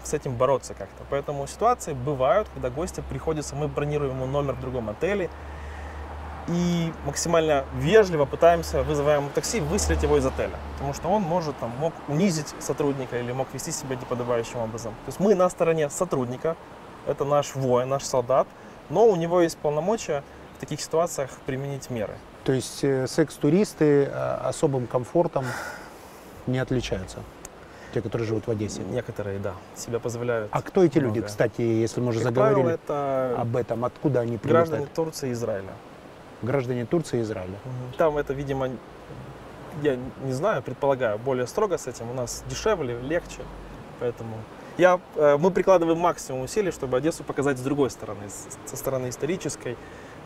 [0.03, 1.03] с этим бороться как-то.
[1.09, 5.29] Поэтому ситуации бывают, когда гостя приходится, мы бронируем ему номер в другом отеле
[6.47, 10.57] и максимально вежливо пытаемся, вызываем такси, выселить его из отеля.
[10.73, 14.91] Потому что он может, там, мог унизить сотрудника или мог вести себя неподобающим образом.
[15.05, 16.55] То есть мы на стороне сотрудника,
[17.07, 18.47] это наш воин, наш солдат,
[18.89, 20.23] но у него есть полномочия
[20.57, 22.13] в таких ситуациях применить меры.
[22.43, 25.45] То есть э, секс-туристы э, особым комфортом
[26.47, 27.19] не отличаются,
[27.93, 28.81] те, которые живут в Одессе.
[28.81, 30.49] Некоторые, да, себя позволяют.
[30.51, 31.27] А кто эти люди, многое.
[31.27, 34.93] кстати, если мы уже Как заговорили правило, это об этом, откуда они граждане прилетают?
[34.93, 35.69] Турции и Израиля.
[36.41, 37.57] Граждане Турции и Израиля.
[37.97, 38.69] Там это, видимо,
[39.83, 42.09] я не знаю, предполагаю, более строго с этим.
[42.09, 43.41] У нас дешевле, легче.
[43.99, 44.35] Поэтому
[44.77, 49.09] я, э, мы прикладываем максимум усилий, чтобы Одессу показать с другой стороны, с- со стороны
[49.09, 49.77] исторической,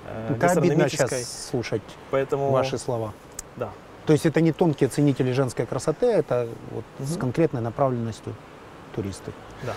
[0.08, 3.13] э, Это обидно сейчас слушать Поэтому ваши слова.
[3.58, 3.69] да.
[4.06, 7.19] То есть это не тонкие ценители женской красоты, это вот с Мгм.
[7.21, 8.34] конкретной направленностью
[8.95, 9.32] туристы.
[9.63, 9.73] Да.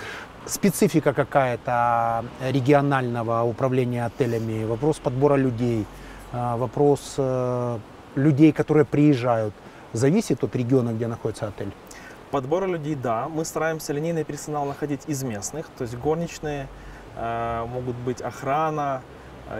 [0.46, 7.78] Специфика какая-то регионального управления отелями, вопрос подбора людей, а, вопрос э,
[8.14, 9.54] людей, которые приезжают,
[9.92, 11.72] зависит от региона, где находится отель.
[12.30, 13.28] Подбора людей, да.
[13.28, 16.68] Мы стараемся линейный персонал находить из местных, то есть горничные,
[17.16, 19.02] э, могут быть охрана,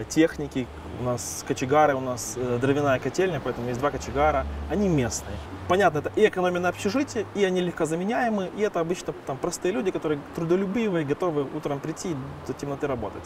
[0.09, 0.67] техники.
[0.99, 4.45] У нас кочегары, у нас э, дровяная котельня, поэтому есть два кочегара.
[4.69, 5.35] Они местные.
[5.67, 9.71] Понятно, это и экономия на общежитие, и они легко заменяемы, и это обычно там простые
[9.71, 12.15] люди, которые трудолюбивые, готовы утром прийти
[12.47, 13.23] до темноты работать.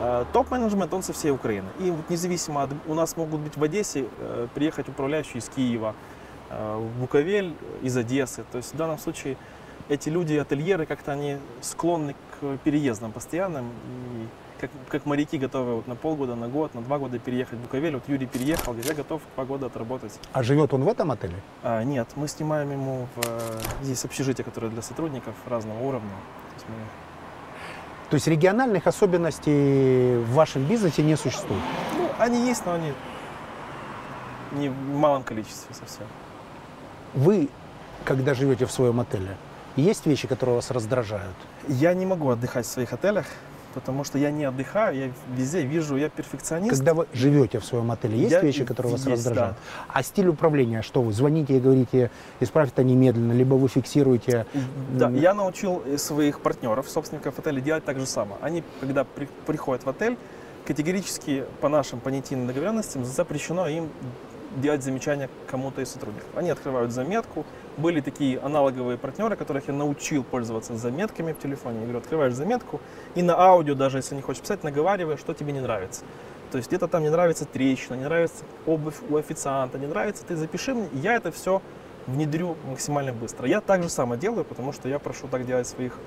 [0.00, 1.68] Э, Топ-менеджмент, он со всей Украины.
[1.78, 2.70] И вот независимо от...
[2.86, 5.94] У нас могут быть в Одессе э, приехать управляющие из Киева,
[6.50, 8.44] э, в Буковель из Одессы.
[8.50, 9.36] То есть в данном случае
[9.88, 13.66] эти люди, ательеры, как-то они склонны к переездам постоянным.
[13.66, 14.26] И
[14.62, 17.94] как, как моряки готовы вот на полгода, на год, на два года переехать в Буковель.
[17.94, 20.12] Вот Юрий переехал, я готов два года отработать.
[20.32, 21.34] А живет он в этом отеле?
[21.64, 26.10] А, нет, мы снимаем ему в, э, здесь общежитие, которое для сотрудников разного уровня.
[26.10, 31.62] То есть мы- То есть региональных особенностей в вашем бизнесе не существует?
[31.98, 32.92] ну, они есть, но они
[34.52, 36.06] не в малом количестве совсем.
[37.14, 37.48] Вы,
[38.04, 39.36] когда живете в своем отеле,
[39.74, 41.34] есть вещи, которые вас раздражают?
[41.66, 43.26] Я не могу отдыхать в своих отелях,
[43.72, 46.70] потому что я не отдыхаю, я везде вижу, я перфекционист.
[46.76, 49.56] Когда вы живете в своем отеле, есть Я- вещи, которые вас есть, раздражают?
[49.88, 54.46] А стиль управления, что вы звоните и говорите, исправь это немедленно, либо вы фиксируете
[54.92, 58.36] Да, я научил своих партнеров, собственников отеля делать так же самое.
[58.42, 60.16] Они, когда при- приходят в отель,
[60.66, 63.88] категорически по нашим понятийным договоренностям запрещено им
[64.56, 66.28] делать замечания кому-то из сотрудников.
[66.36, 67.44] Они открывают заметку.
[67.76, 71.78] Были такие аналоговые партнеры, которых я научил пользоваться заметками в телефоне.
[71.78, 72.80] Я говорю, открываешь заметку
[73.14, 76.04] и на аудио, даже если не хочешь писать, наговариваешь, что тебе не нравится.
[76.50, 80.36] То есть где-то там не нравится трещина, не нравится обувь у официанта, не нравится, ты
[80.36, 81.62] запиши мне, я это все
[82.06, 83.46] внедрю максимально быстро.
[83.46, 85.98] Я так же само делаю, потому что я прошу так делать своих...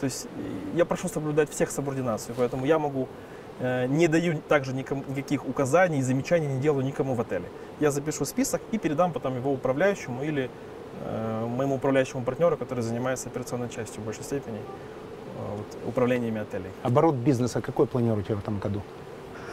[0.00, 3.08] То есть э, я прошу соблюдать всех субординацию, поэтому я могу
[3.60, 7.48] э, не даю также никому, никаких указаний замечаний не делаю никому в отеле.
[7.80, 10.48] Я запишу список и передам потом его управляющему или
[11.04, 16.70] э, моему управляющему партнеру, который занимается операционной частью в большей степени э, вот, управлениями отелей.
[16.82, 18.82] Оборот бизнеса какой планируете в этом году?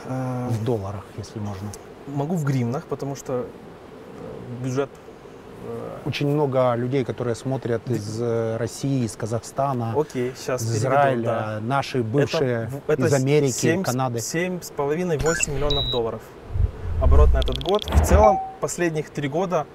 [0.05, 1.67] Э, В долларах, если можно.
[2.07, 4.89] Могу в гривнах, потому что э, бюджет
[5.67, 11.59] э, Очень много людей, которые смотрят из э, России, из Казахстана, Окей, сейчас из Израиля,
[11.61, 14.19] наши бывшие из Америки, Канады.
[14.19, 16.21] Семь с половиной, 8 миллионов долларов.
[17.01, 17.83] Оборот на этот год.
[17.83, 19.65] В целом, последних три года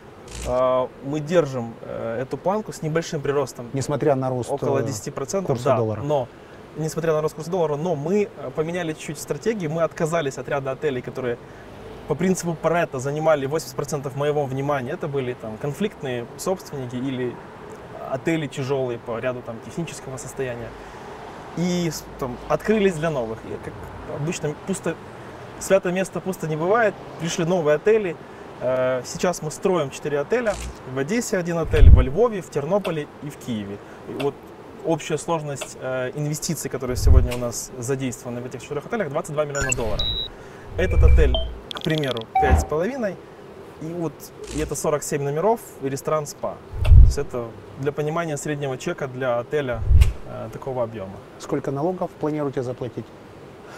[0.47, 3.69] э, мы держим э, эту планку с небольшим приростом.
[3.73, 5.43] Несмотря на рост около э, 10%.
[5.43, 6.03] курса да, доллара.
[6.03, 6.29] Но,
[6.77, 9.73] несмотря на рост курса доллара, но мы э, поменяли чуть-чуть стратегию.
[9.73, 11.37] Мы отказались от ряда отелей, которые
[12.07, 14.93] по принципу Паретта занимали 80% моего внимания.
[14.93, 17.35] Это были там конфликтные собственники или
[18.09, 20.69] отели тяжелые по ряду там технического состояния.
[21.57, 23.39] И там, открылись для новых.
[23.47, 23.75] И, как
[24.21, 24.95] обычно, пусто,
[25.61, 26.95] святое место пусто не бывает.
[27.21, 28.17] Пришли новые отели.
[28.61, 30.55] Э, Сейчас мы строим 4 отеля.
[30.95, 33.79] В Одессе один отель, во Львове, в Тернополе и в Киеве.
[34.09, 34.35] И вот
[34.85, 39.73] общая сложность э, инвестиций, которые сегодня у нас задействованы в этих четырех отелях, 22 миллиона
[39.73, 40.05] долларов.
[40.77, 41.35] Этот отель,
[41.73, 43.17] к примеру, 5,5.
[43.83, 44.13] И вот
[44.55, 46.57] и это 47 номеров и ресторан СПА.
[46.85, 47.45] То есть это
[47.79, 49.83] для понимания среднего чека для отеля
[50.29, 51.13] э, такого объема.
[51.39, 53.05] Сколько налогов планируете заплатить?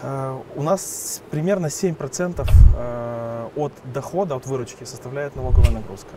[0.03, 6.09] Э, У нас примерно 7% э, от дохода, от выручки составляет налоговая нагрузка.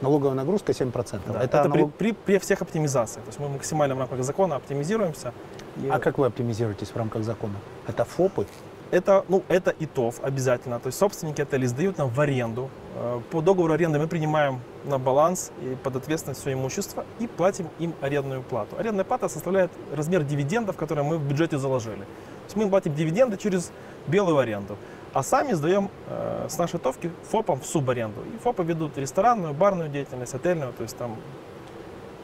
[0.00, 1.20] Налоговая нагрузка 7%.
[1.26, 3.24] Да, Это Это, при, налог- при- при всех оптимизациях.
[3.24, 5.32] То есть мы максимально в рамках закона оптимизируемся.
[5.76, 7.54] И А как вы оптимизируетесь в рамках закона?
[7.88, 8.46] Это ФОПы?
[8.90, 10.78] Это, ну, это ИТОВ обязательно.
[10.80, 12.70] То есть собственники отелей сдают нам в аренду.
[12.96, 17.66] Э, По договору аренды мы принимаем на баланс и под ответственность все имущество и платим
[17.80, 18.76] им арендную плату.
[18.78, 22.04] Арендная плата составляет размер дивидендов, которые мы в бюджете заложили.
[22.48, 23.70] То есть мы платим дивиденды через
[24.06, 24.78] белую аренду.
[25.12, 28.22] А сами сдаем э, с нашей товки ФОПам в субаренду.
[28.34, 30.72] И ФОПы ведут ресторанную, барную деятельность, отельную.
[30.72, 31.16] То есть там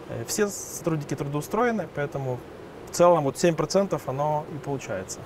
[0.09, 2.39] э, все сотрудники трудоустроены, поэтому
[2.91, 5.19] в целом вот 7% оно и получается.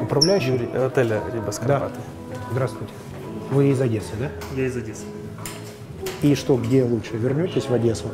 [0.00, 0.52] Управляющий?
[0.52, 1.66] Юрий, э, отеля Рибас Да.
[1.66, 2.00] Карпаты.
[2.52, 2.92] Здравствуйте.
[3.50, 4.30] Вы из Одессы, да?
[4.54, 5.06] Я из Одессы.
[6.22, 7.16] И что, где лучше?
[7.16, 8.06] Вернетесь в Одессу?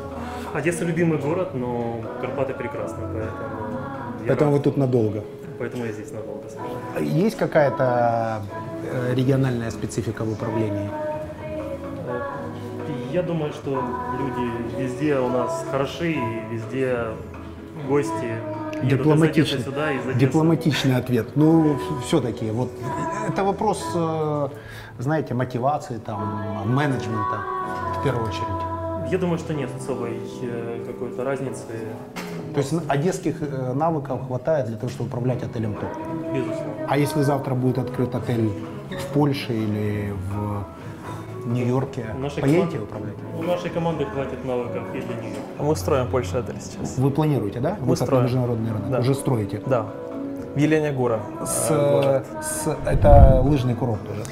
[0.55, 3.69] Одесса любимый город, но Карпаты прекрасны, поэтому
[4.27, 5.23] Поэтому вы тут надолго.
[5.59, 7.25] поэтому я здесь надолго совершенно.
[7.27, 8.43] Есть какая-то
[8.85, 10.91] э, региональная специфика в управлении?
[12.07, 12.21] Э,
[13.13, 13.83] Я думаю, что
[14.19, 16.99] люди везде у нас хороши, и везде
[17.89, 18.33] гости
[18.83, 20.19] Дипломатичный, сюда, из Одессы.
[20.19, 21.37] дипломатичный ответ.
[21.37, 22.71] Ну, все-таки, вот
[23.29, 24.49] это вопрос, э,
[24.99, 27.39] знаете, мотивации, там, менеджмента
[27.99, 28.68] в первую очередь.
[29.11, 31.65] Я думаю, что нет особой э, какой-то разницы,
[32.55, 35.89] То есть одесских э, навыков хватает для того, чтобы управлять отелем ТОП.
[36.35, 36.73] безусловно.
[36.89, 38.51] А если завтра будет открыт отель
[38.91, 43.15] в Польше или в Нью-Йорке, Нашей поедете коман- управлять?
[43.39, 45.37] У нашей команды хватит навыков и для нее.
[45.59, 46.99] Мы строим Польше отель сейчас.
[46.99, 47.77] Вы планируете, да?
[47.81, 48.23] Мы Выход на строим.
[48.25, 48.91] международный рынок?
[48.91, 48.99] Да.
[49.01, 49.63] Уже строите?
[49.67, 49.87] Да.
[50.55, 51.21] В Елене Гора.
[51.47, 52.27] С, э, город.
[52.43, 54.23] с- это лыжный курорт уже.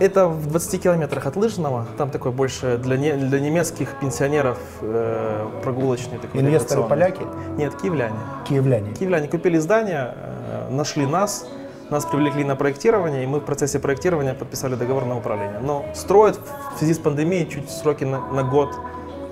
[0.00, 1.86] Это в 20 километрах от Лыжного.
[1.96, 6.40] Там такой больше для, не- для немецких пенсионеров э, прогулочный такой.
[6.40, 7.22] Инвесторы поляки,
[7.56, 8.16] Нет, киевляне.
[8.48, 8.92] киевляне.
[8.92, 11.46] Киевляне купили здание, э, нашли нас,
[11.90, 15.60] нас привлекли на проектирование, и мы в процессе проектирования подписали договор на управление.
[15.60, 16.40] Но строят
[16.74, 18.74] в связи с пандемией чуть сроки на, на год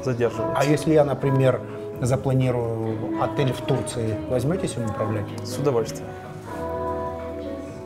[0.05, 0.57] задерживаются.
[0.61, 1.61] А если я, например,
[2.01, 5.27] запланирую отель в Турции, возьметесь им управлять?
[5.45, 6.07] С удовольствием.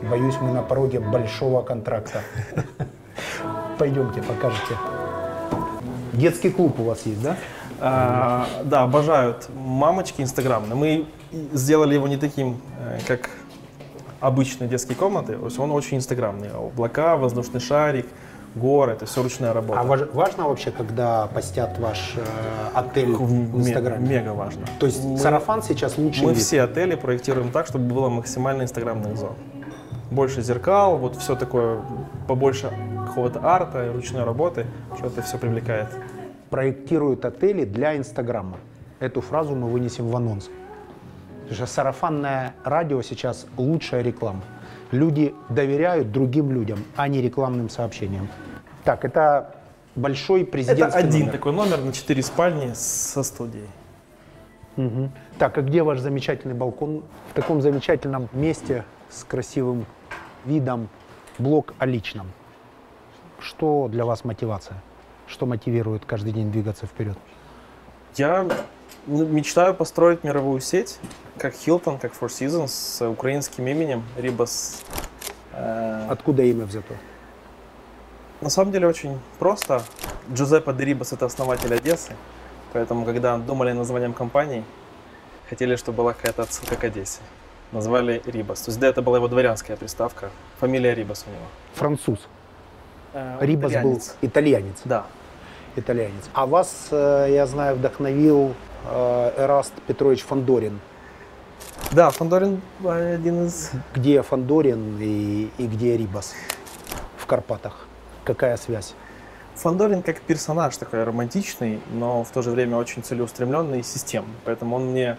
[0.03, 2.21] Боюсь, мы на пороге большого контракта.
[3.77, 4.75] Пойдемте, покажете.
[6.13, 7.35] Детский клуб у вас есть, да?
[7.79, 10.75] А, да, обожают мамочки инстаграмные.
[10.75, 11.05] Мы
[11.53, 13.29] сделали его не таким, э, как
[14.19, 15.33] обычные детские комнаты.
[15.35, 16.49] То есть он очень инстаграмный.
[16.49, 18.07] Облака, воздушный шарик,
[18.55, 19.79] горы, это все ручная работа.
[19.79, 22.21] А важ- важно вообще, когда постят ваш э,
[22.73, 24.07] отель в Ме- Инстаграме?
[24.09, 24.65] Мега важно.
[24.79, 26.39] То есть Мы- сарафан сейчас лучше Мы вид.
[26.41, 29.33] все отели проектируем так, чтобы было максимально инстаграмных зон.
[30.11, 31.81] Больше зеркал, вот все такое,
[32.27, 32.71] побольше
[33.07, 34.65] какого-то арта, ручной работы,
[34.97, 35.87] что это все привлекает.
[36.49, 38.57] проектируют отели для Инстаграма.
[38.99, 40.49] Эту фразу мы вынесем в анонс.
[41.41, 44.41] Потому что сарафанное радио сейчас лучшая реклама.
[44.91, 48.27] Люди доверяют другим людям, а не рекламным сообщениям.
[48.83, 49.55] Так, это
[49.95, 51.31] большой Это президентский один номер.
[51.33, 53.67] такой номер на 4 спальни со студией.
[54.77, 55.11] Мгм.
[55.37, 57.03] Так, а где ваш замечательный балкон?
[57.31, 59.85] В таком замечательном месте с красивым
[60.47, 60.89] видом.
[61.37, 62.31] Блок о личном.
[63.39, 64.81] Что для вас мотивация?
[65.27, 67.17] Что мотивирует каждый день двигаться вперед?
[68.15, 68.47] Я
[69.05, 70.99] мечтаю построить мировую сеть,
[71.37, 74.83] как Hilton, как Four Seasons, с украинским именем Ribas.
[75.51, 76.95] Э, Откуда имя взято?
[78.41, 79.83] На самом деле очень просто.
[80.33, 82.15] Джузеппе де Рибас это основатель Одессы,
[82.73, 84.63] поэтому когда думали над названием компании,
[85.49, 87.21] хотели, чтобы была какая-то отсылка к Одессе.
[87.71, 88.61] Назвали Рибас.
[88.61, 90.29] То есть да, это была его дворянская приставка.
[90.59, 91.43] Фамилия Рибас у него.
[91.73, 92.19] Француз.
[93.13, 94.07] Э, Рибас итальянец.
[94.21, 94.81] был итальянец.
[94.85, 95.05] Да.
[95.75, 96.29] итальянец.
[96.33, 98.53] А вас, э, я знаю, вдохновил
[98.85, 100.79] э, Эраст Петрович Фандорин.
[101.91, 103.71] Да, Фандорин один из...
[103.93, 106.33] Где Фандорин и, и где Рибас
[107.17, 107.87] в Карпатах?
[108.23, 108.93] Какая связь?
[109.55, 114.35] Фандорин как персонаж такой романтичный, но в то же время очень целеустремленный и системный.
[114.45, 115.17] Поэтому он мне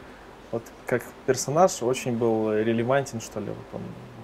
[0.52, 3.48] вот как персонаж очень был релевантен, что ли.
[3.48, 3.80] Вот он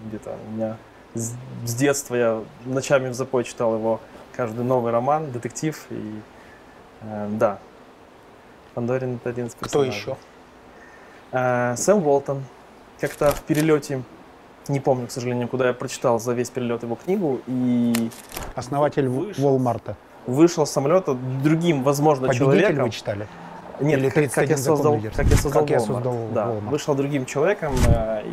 [0.07, 0.77] где-то у меня
[1.15, 1.33] с,
[1.65, 4.01] с детства я ночами в запой читал его
[4.35, 5.87] каждый новый роман, детектив.
[5.91, 6.21] И
[7.03, 7.59] э, да,
[8.75, 10.01] Фандорин это один из Кто персонажей.
[10.01, 10.17] еще?
[11.33, 12.43] Э, Сэм Уолтон.
[13.01, 14.03] Как-то в перелете,
[14.69, 18.11] не помню, к сожалению, куда я прочитал за весь перелет его книгу, и
[18.55, 19.45] Основатель Вышел.
[19.45, 19.97] Волмарта.
[20.27, 22.85] вышел с самолета другим, возможно, Победитель человеком.
[22.85, 23.29] вы читали?
[23.81, 25.87] Нет, Или как, как 31 я создал, как я создал Как я Walmart.
[25.87, 26.69] создал да, Walmart.
[26.69, 27.75] вышел другим человеком.
[27.89, 28.33] э, И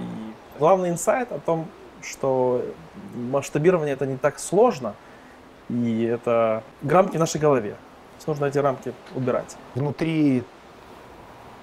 [0.59, 1.67] главный инсайт о том,
[2.01, 2.63] что
[3.15, 4.93] масштабирование это не так сложно,
[5.69, 7.75] и это рамки в нашей голове.
[8.27, 9.57] Нужно эти рамки убирать.
[9.73, 10.43] Внутри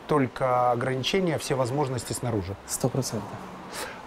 [0.08, 2.56] только ограничения, все возможности снаружи.
[2.66, 3.28] Сто процентов.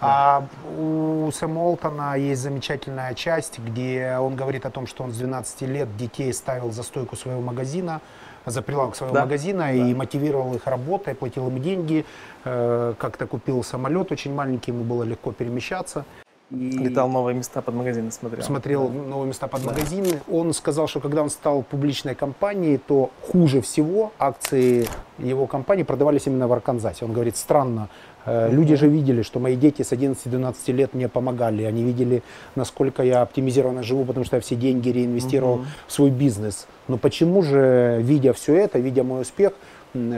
[0.00, 0.44] А
[0.76, 5.62] у Сэма Олтона есть замечательная часть, где он говорит о том, что он с 12
[5.62, 8.00] лет детей ставил за стойку своего магазина,
[8.46, 9.22] за прилавок своего Да.
[9.22, 12.04] магазина и мотивировал их работой, платил им деньги,
[12.44, 16.04] э, как-то купил самолет очень маленький, ему было легко перемещаться.
[16.52, 18.42] И Летал новые места под магазины, смотрел.
[18.42, 20.20] смотрел новые места под магазины.
[20.30, 24.86] Он сказал, что когда он стал публичной компанией, то хуже всего акции
[25.18, 27.06] его компании продавались именно в Арканзасе.
[27.06, 27.88] Он говорит, странно,
[28.26, 31.62] э, люди же видели, что мои дети с 11-12 лет мне помогали.
[31.62, 32.22] Они видели,
[32.54, 36.66] насколько я оптимизированно живу, потому что я все деньги реинвестировал в свой бизнес.
[36.86, 39.52] Но почему же, видя все это, видя мой успех,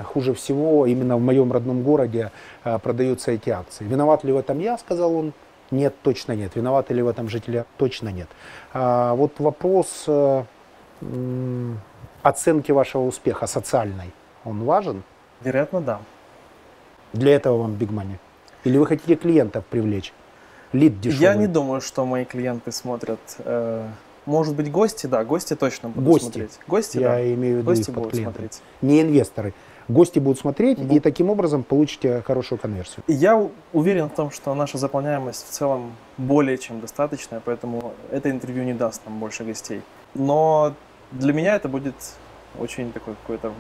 [0.05, 2.33] хуже всего именно в моем родном городе
[2.64, 3.85] э, продаются эти акции?
[3.85, 5.33] Виноват ли в этом я, сказал он.
[5.74, 6.54] Нет, точно нет.
[6.56, 7.64] Виноваты ли в этом жители?
[7.78, 8.28] Точно нет.
[8.72, 10.44] А, вот вопрос э,
[12.22, 14.12] оценки вашего успеха социальной,
[14.44, 15.02] он важен?
[15.42, 16.00] Вероятно, да.
[17.12, 18.18] Для этого вам Big Money?
[18.64, 20.12] Или вы хотите клиентов привлечь?
[20.72, 21.22] Лид дешевый?
[21.22, 23.20] Я не думаю, что мои клиенты смотрят.
[23.38, 23.88] э,
[24.26, 26.24] может быть, гости, да, гости точно будут Гости.
[26.24, 26.58] смотреть.
[26.66, 27.34] Гости, Я да.
[27.34, 28.32] имею в виду Гости будут клиентами.
[28.34, 28.62] смотреть.
[28.80, 29.52] Не инвесторы.
[29.88, 33.05] Гости будут смотреть, Бу- и таким образом получите хорошую конверсию.
[33.07, 38.64] Я уверен в том, что наша заполняемость в целом более чем достаточная, поэтому это интервью
[38.64, 39.83] не даст нам больше гостей.
[40.14, 40.73] Но
[41.12, 41.94] для меня это будет
[42.59, 43.53] очень такое какое-то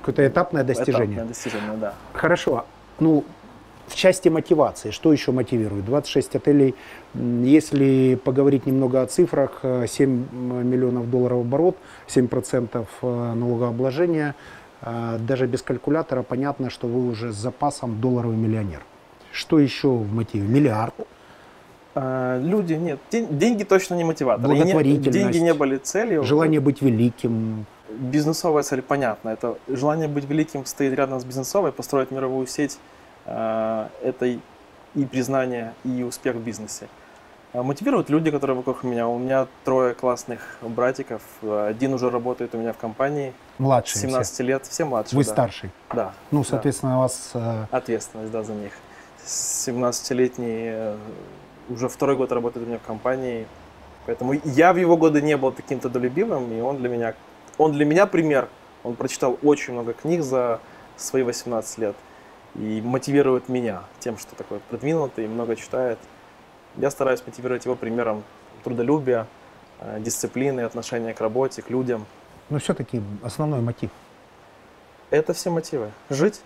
[0.00, 1.06] Какое-то этапное достижение.
[1.06, 1.94] этапное достижение, да.
[2.12, 2.64] Хорошо.
[2.98, 3.24] Ну,
[3.86, 5.84] в части мотивации, что еще мотивирует?
[5.84, 6.74] 26 отелей.
[7.14, 10.26] Если поговорить немного о цифрах, э, 7
[10.62, 14.34] миллионов долларов оборот, 7% э, налогообложения.
[14.82, 18.80] Э, Даже без калькулятора понятно, что вы уже с запасом долларовый миллионер.
[19.32, 20.46] Что еще в мотиве?
[20.46, 20.94] Миллиард.
[21.94, 24.44] А, люди, нет, ден- деньги точно не мотиватор.
[24.46, 25.10] И не- Благотворительность.
[25.18, 26.22] деньги не были целью.
[26.24, 27.66] Желание быть великим.
[27.90, 29.30] Бизнесовая цель понятна.
[29.30, 32.78] Это желание быть великим стоит рядом с бизнесовой, построить мировую сеть.
[33.26, 34.26] а, Это
[34.94, 36.88] и признание, и успех в бизнесе.
[37.52, 39.08] А, Мотивируют люди, которые вокруг меня.
[39.08, 41.22] У меня трое классных братиков.
[41.42, 44.42] Один уже работает у меня в компании, с Младшие 17 все.
[44.42, 45.16] лет, все младшие.
[45.16, 45.30] Вы да.
[45.30, 45.70] старший.
[45.94, 46.12] Да.
[46.30, 46.48] Ну, да.
[46.48, 48.72] соответственно, у вас э, Ответственность, да, за них.
[49.24, 50.96] 17-летний э,
[51.70, 53.46] уже второй год работает у меня в компании.
[54.06, 57.14] Поэтому я в его годы не был таким трудолюбивым, и он для меня,
[57.56, 58.48] он для меня пример.
[58.84, 60.60] Он прочитал очень много книг за
[60.96, 61.96] свои 18 лет
[62.54, 65.98] и мотивирует меня тем, что такой продвинутый, много читает.
[66.78, 68.22] Я стараюсь мотивировать его примером
[68.62, 69.26] трудолюбия,
[69.80, 72.06] э, дисциплины, отношения к работе, к людям.
[72.50, 73.90] ну, все-таки основной мотив.
[75.10, 75.90] Это все мотивы.
[76.08, 76.40] Жить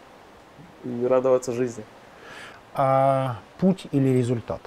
[0.84, 1.84] и радоваться жизни.
[2.74, 4.60] А путь или результат?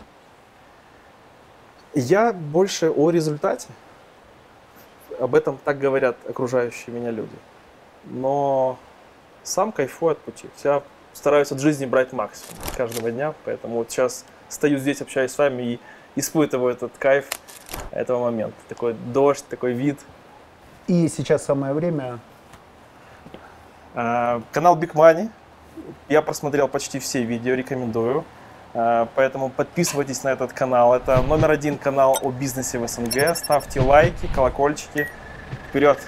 [1.96, 3.70] Я больше о результате.
[5.20, 7.36] Об этом так говорят окружающие меня люди.
[8.04, 8.78] Но
[9.44, 10.48] сам кайфую от пути.
[10.64, 15.38] Я стараюсь от жизни брать максимум каждого дня, поэтому вот сейчас стою здесь, общаюсь с
[15.38, 15.80] вами и
[16.16, 17.30] испытываю этот кайф
[17.92, 18.58] этого момента.
[18.70, 20.00] Такой дождь, такой вид.
[20.88, 22.20] И сейчас самое время.
[23.94, 25.30] А, Канал Big Money.
[26.10, 28.24] Я просмотрел почти все видео, рекомендую.
[28.74, 30.94] А, Поэтому подписывайтесь на этот канал.
[30.94, 33.36] Это номер один канал о бизнесе в СНГ.
[33.36, 35.08] Ставьте лайки, колокольчики.
[35.70, 36.00] Вперед!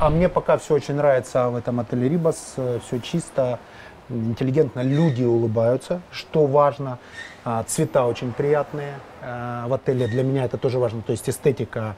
[0.00, 2.56] А мне пока все очень нравится в этом отеле Рибас.
[2.56, 3.60] Все чисто,
[4.08, 6.98] интеллигентно, люди улыбаются, что важно.
[7.44, 10.06] А, Цвета очень приятные э, в отеле.
[10.06, 11.02] Для меня это тоже важно.
[11.02, 11.94] То есть эстетика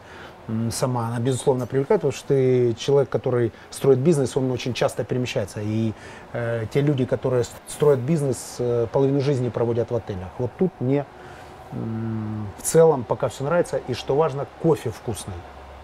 [0.70, 5.60] сама, она безусловно привлекает, потому что ты человек, который строит бизнес, он очень часто перемещается.
[5.62, 5.92] И
[6.32, 10.30] э, те люди, которые строят бизнес, э, половину жизни проводят в отелях.
[10.38, 11.04] Вот тут мне
[11.72, 13.80] м, в целом пока все нравится.
[13.88, 15.34] И что важно, кофе вкусный.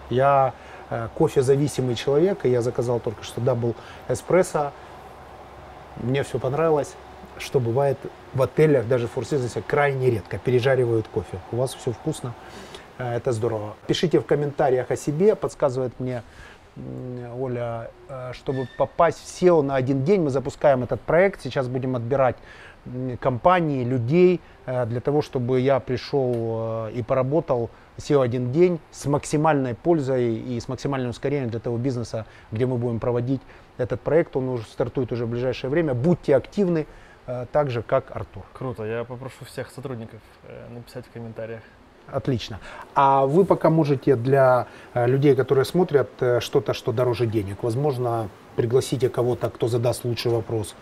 [0.09, 0.53] Я
[0.89, 3.75] э, кофе зависимый человек, и я заказал только что double
[4.07, 4.71] эспрессо.
[5.97, 6.95] Мне все понравилось,
[7.37, 7.97] что бывает
[8.33, 11.39] в отелях, даже в Seasons, крайне редко пережаривают кофе.
[11.51, 12.33] У вас все вкусно,
[12.97, 13.75] э, это здорово.
[13.87, 16.23] Пишите в комментариях о себе, подсказывает мне
[17.37, 21.41] Оля, э, чтобы попасть в SEO на один день, мы запускаем этот проект.
[21.41, 22.35] Сейчас будем отбирать
[23.19, 29.75] компании, людей э, для того, чтобы я пришел и поработал SEO один день с максимальной
[29.75, 33.41] пользой и с максимальным ускорением для того бизнеса, где мы будем проводить
[33.77, 34.35] этот проект.
[34.35, 35.93] Он уже стартует уже в ближайшее время.
[35.93, 36.87] Будьте активны,
[37.25, 38.43] так же, как Артур.
[38.53, 41.61] Круто, я попрошу всех сотрудников э, написать в комментариях.
[42.07, 42.59] Отлично.
[42.95, 47.63] А вы пока можете для э, людей, которые смотрят, э, что-то, что дороже денег.
[47.63, 50.75] Возможно, пригласите кого-то, кто задаст лучший вопрос.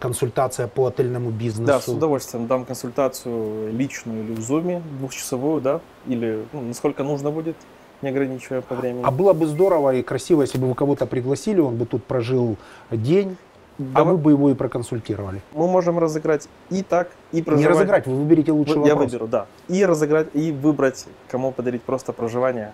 [0.00, 1.66] Консультация по отельному бизнесу.
[1.66, 7.30] Да, с удовольствием дам консультацию личную или в зуме, двухчасовую, да, или ну, насколько нужно
[7.30, 7.56] будет,
[8.02, 9.02] не ограничивая по времени.
[9.04, 12.56] А было бы здорово и красиво, если бы вы кого-то пригласили, он бы тут прожил
[12.90, 13.38] день,
[13.80, 15.40] а Давай- вы бы его и проконсультировали.
[15.52, 17.70] Мы можем разыграть и так, и Не проживать.
[17.70, 19.10] разыграть, вы выберите лучший Вы- Я вопрос.
[19.12, 19.46] выберу, да.
[19.68, 22.72] И разыграть, и выбрать, кому подарить просто проживание.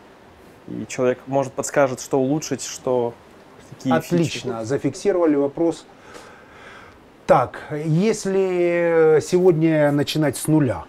[0.69, 3.15] И человек, может, подскажет, что улучшить, что
[3.71, 5.87] какие Отлично, зафиксировали вопрос.
[7.27, 10.85] Так, если сегодня начинать с нуля,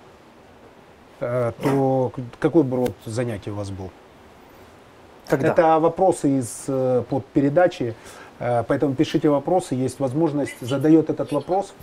[1.19, 3.85] э, то какой бы род занятий у вас был?
[3.85, 5.29] фичи.
[5.29, 5.47] Когда?
[5.51, 7.95] Это вопросы из э, под передачи,
[8.39, 10.59] поэтому пишите вопросы, есть возможность.
[10.61, 11.73] Задает этот вопрос,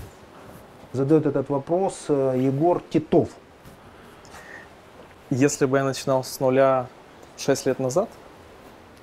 [0.93, 3.29] задает этот вопрос э, Егор Титов.
[5.31, 6.87] Если бы я начинал с нуля
[7.39, 8.09] 6 лет назад,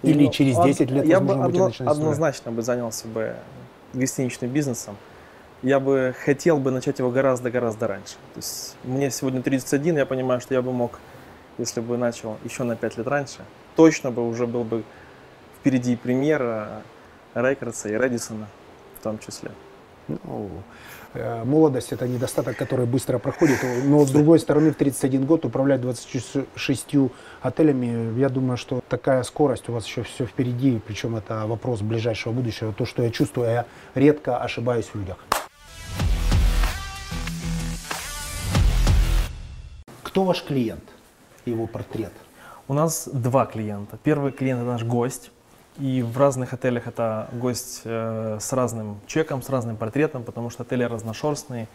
[0.02, 3.36] Или ну, через од- 10 лет, я бы одно- однозначно бы занялся бы
[3.94, 4.96] гостиничным бизнесом.
[5.62, 8.14] Я бы хотел бы начать его гораздо-гораздо раньше.
[8.34, 11.00] То есть мне сегодня 31, я понимаю, что я бы мог,
[11.58, 13.40] если бы начал еще на 5 лет раньше,
[13.76, 14.84] точно бы уже был бы
[15.60, 16.82] впереди премьера
[17.34, 18.48] Рейкардса и Редисона
[19.00, 19.52] в том числе.
[20.08, 20.50] Ну,
[21.14, 23.60] э, молодость это недостаток, который быстро проходит.
[23.86, 27.12] Но с другой стороны, в 31 год управлять 26
[27.42, 30.80] отелями, я думаю, что такая скорость у вас еще все впереди.
[30.86, 32.74] Причем это вопрос ближайшего будущего.
[32.74, 33.66] То, что я чувствую, я
[33.96, 35.18] редко ошибаюсь в людях.
[40.04, 40.84] Кто ваш клиент?
[41.46, 42.14] Его портрет.
[42.68, 43.98] У нас два клиента.
[44.04, 45.32] Первый клиент это наш гость.
[45.80, 50.64] И в разных отелях это гость э, с разным чеком, с разным портретом, потому что
[50.64, 51.68] отели разношерстные.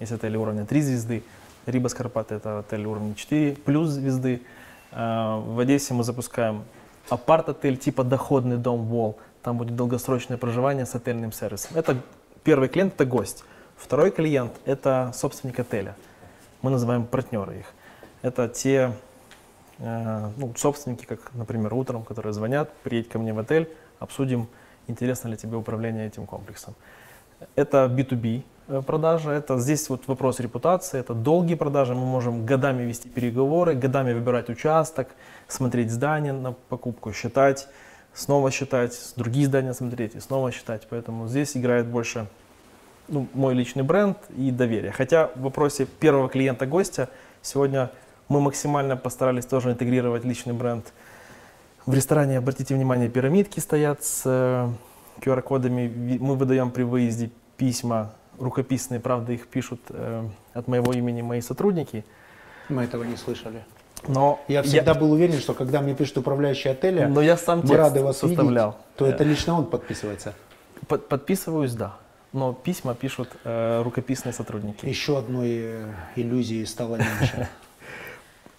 [0.00, 1.22] Есть отели уровня 3 звезды.
[1.66, 4.42] Рибас Карпаты это отель уровня 4 плюс звезды.
[4.90, 6.64] Э, в Одессе мы запускаем
[7.08, 9.18] апарт-отель типа доходный дом Вол.
[9.42, 11.76] Там будет долгосрочное проживание с отельным сервисом.
[11.76, 11.96] Это
[12.42, 13.44] первый клиент, это гость.
[13.76, 15.94] Второй клиент это собственник отеля.
[16.62, 17.66] Мы называем партнеры их.
[18.22, 18.92] Это те
[19.78, 23.68] ну, собственники, как, например, утром, которые звонят, приедь ко мне в отель,
[23.98, 24.48] обсудим,
[24.86, 26.74] интересно ли тебе управление этим комплексом.
[27.56, 32.82] Это B2B э, продажа, это здесь вот вопрос репутации, это долгие продажи, мы можем годами
[32.84, 35.08] вести переговоры, годами выбирать участок,
[35.48, 37.68] смотреть здание на покупку, считать,
[38.12, 42.26] снова считать, другие здания смотреть и снова считать, поэтому здесь играет больше
[43.08, 44.92] ну, мой личный бренд и доверие.
[44.92, 47.08] Хотя в вопросе первого клиента-гостя
[47.42, 47.90] сегодня
[48.28, 50.92] мы максимально постарались тоже интегрировать личный бренд.
[51.86, 54.68] В ресторане, обратите внимание, пирамидки стоят с э,
[55.20, 55.82] QR-кодами.
[55.82, 61.40] Ви- Мы выдаем при выезде письма рукописные, правда, их пишут э, от моего имени мои
[61.40, 62.04] сотрудники.
[62.68, 63.64] Мы этого не слышали.
[64.08, 67.76] Но Я всегда был уверен, что когда мне пишет управляющий отеля, но я сам мы
[67.76, 68.70] рады вас составлял.
[68.70, 70.34] видеть, то это лично он подписывается.
[70.88, 71.96] Под- подписываюсь, да.
[72.32, 74.84] Но письма пишут э, рукописные сотрудники.
[74.84, 77.48] Еще одной э, иллюзии стало меньше.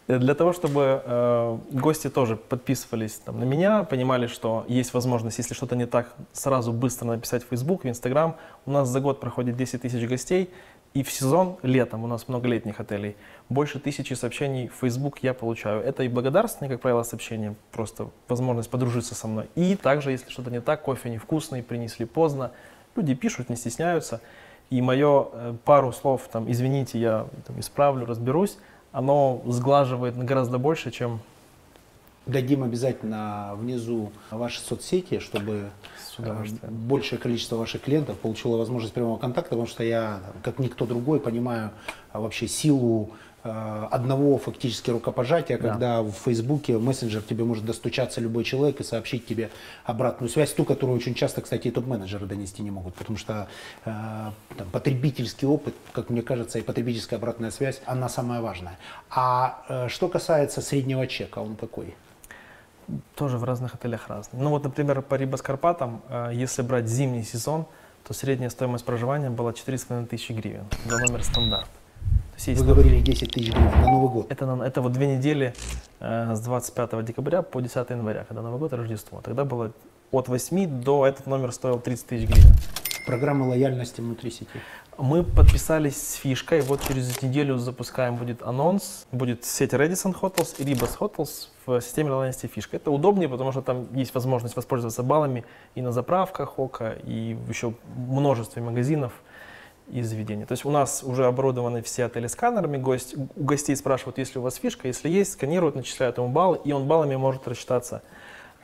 [0.08, 5.38] Э, Для того, чтобы э, гости тоже подписывались там, на меня, понимали, что есть возможность,
[5.38, 8.36] если что-то не так, сразу быстро написать в Facebook, в Instagram.
[8.66, 10.50] У нас за год проходит 10 тысяч гостей,
[10.94, 13.18] И в сезон, летом, у нас много летних отелей,
[13.50, 15.82] больше тысячи сообщений в Facebook я получаю.
[15.82, 19.50] Это и благодарственные, как правило, сообщения, просто возможность подружиться со мной.
[19.56, 22.52] И также, если что-то не так, кофе невкусный, принесли поздно,
[22.96, 24.22] люди пишут, не стесняются.
[24.70, 28.58] И мое э, пару слов, там, извините, я там, исправлю, разберусь,
[28.96, 31.20] оно сглаживает гораздо больше, чем
[32.26, 35.70] Дадим обязательно внизу ваши соцсети, чтобы
[36.18, 41.20] э, большее количество ваших клиентов получило возможность прямого контакта, потому что я, как никто другой,
[41.20, 41.70] понимаю
[42.12, 43.12] а, вообще силу
[43.46, 45.70] одного фактически рукопожатия, Да.
[45.70, 49.50] когда в Фейсбуке, в мессенджер тебе может достучаться любой человек и сообщить тебе
[49.84, 53.48] обратную связь, ту, которую очень часто, кстати, и топ-менеджеры донести не могут, потому что
[53.86, 53.92] э,
[54.58, 58.78] там, потребительский опыт, как мне кажется, и потребительская обратная связь, она самая важная.
[59.10, 61.96] А э, что касается среднего чека, он какой?
[63.16, 64.42] Тоже в разных отелях разные.
[64.44, 67.66] Ну вот, например, по Рибас Карпатам, э, если брать зимний сезон,
[68.08, 71.68] то средняя стоимость проживания была 4,5 тысячи гривен за номер стандарт.
[72.36, 74.30] То есть есть Вы говорили 10 тысяч гривен на Новый год.
[74.30, 75.54] это, это вот две недели
[76.02, 79.22] э, с 25 декабря по 10 января, когда Новый год и Рождество.
[79.22, 79.72] Тогда было
[80.12, 82.54] от 8 до этот номер стоил 30 тысяч гривен.
[83.06, 84.60] Программа лояльности внутри сети.
[84.98, 90.64] Мы подписались с фишкой, вот через неделю запускаем будет анонс, будет сеть Radisson Hotels и
[90.64, 92.78] Ribas Hotels в системе лояльности фишка.
[92.78, 97.74] Это удобнее, потому что там есть возможность воспользоваться баллами и на заправках ОКО, и еще
[97.96, 99.14] множестве магазинов
[99.88, 100.46] и заведений.
[100.46, 104.40] То есть у нас уже оборудованы все отели сканерами, гость, у гостей спрашивают, есть ли
[104.40, 108.02] у вас фишка, если есть, сканируют, начисляют ему баллы, и он баллами может рассчитаться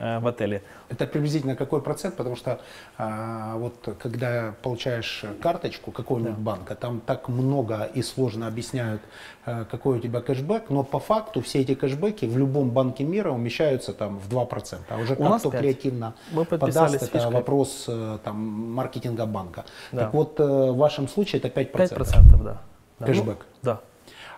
[0.02, 0.62] в отеле.
[0.88, 2.16] Это приблизительно какой процент?
[2.16, 2.60] Потому что
[2.98, 9.00] а, вот когда получаешь карточку какого-нибудь банка, там так много и сложно объясняют,
[9.46, 13.30] а, какой у тебя кэшбэк, но по факту все эти кэшбэки в любом банке мира
[13.30, 14.78] умещаются там в 2%.
[14.88, 15.60] А уже У как кто 5.
[15.60, 17.30] креативно Мы подаст, это фишкой.
[17.32, 18.36] вопрос э, там,
[18.72, 19.64] маркетинга банка.
[19.92, 20.04] Да.
[20.04, 21.72] Так вот, э, в вашем случае это 5%.
[21.72, 22.62] 5%, да.
[22.98, 23.06] Да.
[23.06, 23.38] Кэшбэк.
[23.38, 23.80] Ну, да.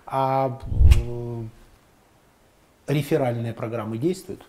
[0.06, 0.60] А
[0.96, 1.42] э,
[2.86, 4.42] реферальные программы действуют?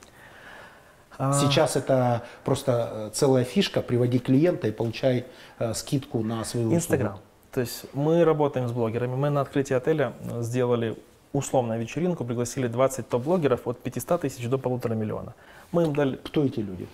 [1.18, 5.26] А, Сейчас это просто э, целая фишка, приводи клиента и получай
[5.60, 6.74] э, скидку на свою.
[6.74, 7.20] Инстаграм.
[7.52, 9.16] То есть мы работаем с блогерами.
[9.16, 10.98] Мы на открытии отеля э, сделали
[11.34, 15.34] условную вечеринку, пригласили 20 топ-блогеров от 500 тысяч до полутора миллиона.
[15.72, 16.88] Мы им дали Кто эти люди?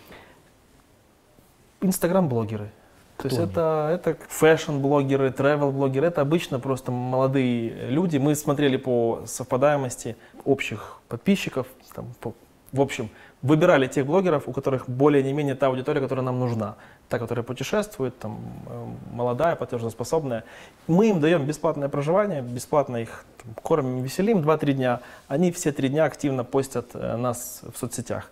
[1.82, 2.72] инстаграм-блогеры.
[3.17, 3.49] То есть они?
[3.51, 8.17] это, это фэшн-блогеры, travel-блогеры, это обычно просто молодые люди.
[8.17, 12.34] Мы смотрели по совпадаемости общих подписчиков, там, по-
[12.72, 13.09] в общем,
[13.41, 16.75] выбирали тех блогеров, у которых более не менее та аудитория, которая нам нужна.
[17.09, 20.43] Та, которая путешествует, там, э, молодая, платежеспособная.
[20.87, 24.99] Мы им даем бесплатное проживание, бесплатно их там, кормим, веселим 2-3 дня.
[25.27, 28.31] Они все три дня активно постят э, нас в соцсетях.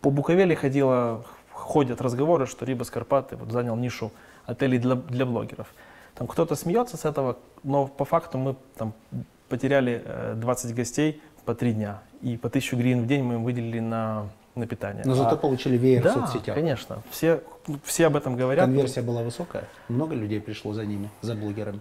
[0.00, 4.10] По Буковеле ходило, ходят разговоры, что Рибас Карпаты вот занял нишу
[4.46, 5.68] отелей для, для блогеров.
[6.14, 8.92] Там кто-то смеется с этого, но по факту мы там
[9.48, 12.02] потеряли э, 20 гостей по три дня.
[12.22, 14.28] И по 1000 гривен в день мы им выделили на,
[14.58, 15.02] на питание.
[15.06, 16.54] Но зато А- получили веер да, в соцсетях.
[16.54, 17.02] конечно.
[17.10, 17.40] Все,
[17.84, 18.66] все об этом говорят.
[18.66, 19.64] Конверсия была высокая.
[19.88, 21.80] Много людей пришло за ними, за блогерами.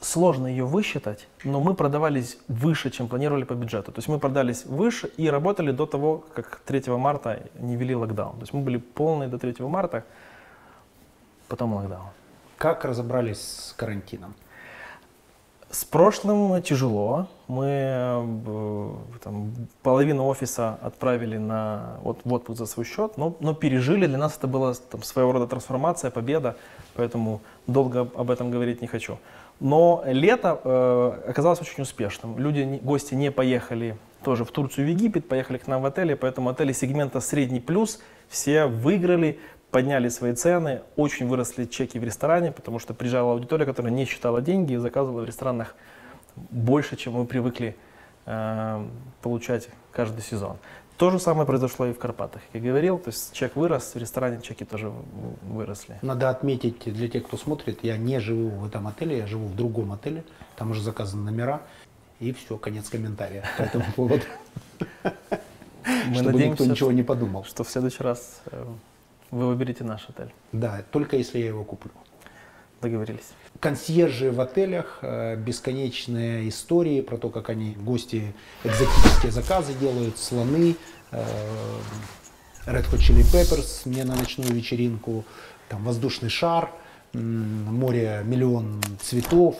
[0.00, 3.92] Сложно ее высчитать, но мы продавались выше, чем планировали по бюджету.
[3.92, 8.34] То есть мы продались выше и работали до того, как 3 марта не ввели локдаун.
[8.36, 10.04] То есть мы были полные до 3 марта,
[11.48, 12.06] потом локдаун.
[12.56, 14.34] Как разобрались с карантином?
[15.70, 17.28] С прошлым тяжело.
[17.46, 18.90] Мы э,
[19.22, 19.52] там,
[19.82, 24.06] половину офиса отправили на, вот, в отпуск за свой счет, но, но пережили.
[24.06, 26.56] Для нас это была там, своего рода трансформация, победа,
[26.94, 29.18] поэтому долго об этом говорить не хочу.
[29.60, 32.38] Но лето э, оказалось очень успешным.
[32.38, 36.48] Люди, гости не поехали тоже в Турцию, в Египет, поехали к нам в отели, поэтому
[36.48, 39.38] отели сегмента средний плюс все выиграли,
[39.70, 44.40] подняли свои цены, очень выросли чеки в ресторане, потому что приезжала аудитория, которая не считала
[44.40, 45.74] деньги и заказывала в ресторанах
[46.36, 47.76] больше, чем мы привыкли
[48.26, 48.86] э,
[49.22, 50.56] получать каждый сезон.
[50.96, 52.42] То же самое произошло и в Карпатах.
[52.52, 54.92] Как я говорил, то есть чек вырос, в ресторане чеки тоже
[55.42, 55.96] выросли.
[56.02, 59.54] Надо отметить для тех, кто смотрит, я не живу в этом отеле, я живу в
[59.54, 60.24] другом отеле.
[60.56, 61.62] Там уже заказаны номера.
[62.18, 64.24] И все, конец комментария по этому поводу.
[66.08, 67.44] Мы Чтобы никто надеемся, ничего не подумал.
[67.44, 68.66] что в следующий раз э,
[69.30, 70.32] вы выберете наш отель.
[70.52, 71.92] Да, только если я его куплю.
[72.80, 73.32] Договорились.
[73.58, 80.76] Консьержи в отелях, э, бесконечные истории про то, как они, гости, экзотические заказы делают, слоны,
[81.10, 81.24] э,
[82.66, 85.24] Red Hot Chili Peppers мне на ночную вечеринку,
[85.68, 86.70] там воздушный шар,
[87.12, 89.56] море миллион цветов.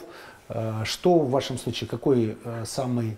[0.48, 3.16] Э, Что в вашем случае, какой самый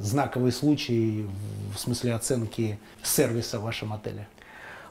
[0.00, 1.26] знаковый случай
[1.74, 4.26] в смысле оценки сервиса в вашем отеле?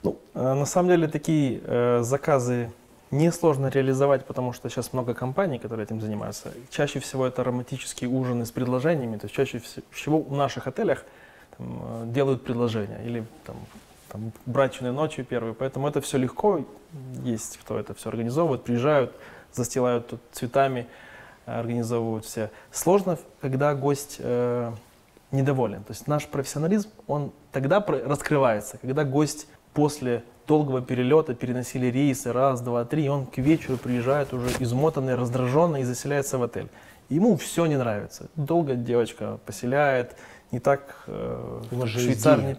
[0.03, 2.71] Ну, э, на самом деле такие э, заказы
[3.11, 6.53] Несложно реализовать, потому что сейчас много компаний, которые этим занимаются.
[6.69, 9.17] Чаще всего это романтические ужины с предложениями.
[9.17, 11.03] То есть чаще вс- всего в наших отелях
[11.57, 13.57] там, э, делают предложения или там,
[14.07, 15.53] там, брачные ночи первые.
[15.53, 16.63] Поэтому это все легко.
[17.21, 19.13] Есть кто это все организовывает, приезжают,
[19.51, 20.87] застилают тут цветами,
[21.45, 22.49] организовывают все.
[22.71, 24.71] Сложно, когда гость э,
[25.31, 25.83] недоволен.
[25.83, 32.61] То есть наш профессионализм, он тогда раскрывается, когда гость после долгого перелета переносили рейсы раз,
[32.61, 36.67] два, три, и он к вечеру приезжает уже измотанный, раздраженный и заселяется в отель.
[37.09, 38.29] Ему все не нравится.
[38.35, 40.15] Долго девочка поселяет,
[40.51, 42.47] не так э, швейцар Дия.
[42.49, 42.57] не-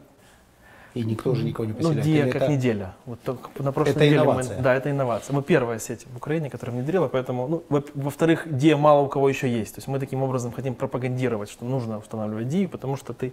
[0.94, 2.02] И никто же никого не ну, поселяет.
[2.04, 2.94] Дия Или как это- неделя.
[3.06, 4.60] Вот только на прошлой Это неделе мы- инновация.
[4.62, 5.34] да, это инновация.
[5.34, 9.28] Мы первая сеть в Украине, которая внедрила, поэтому, ну, во- во-вторых, Дия мало у кого
[9.28, 9.74] еще есть.
[9.74, 13.32] То есть мы таким образом хотим пропагандировать, что нужно устанавливать Дию, потому что ты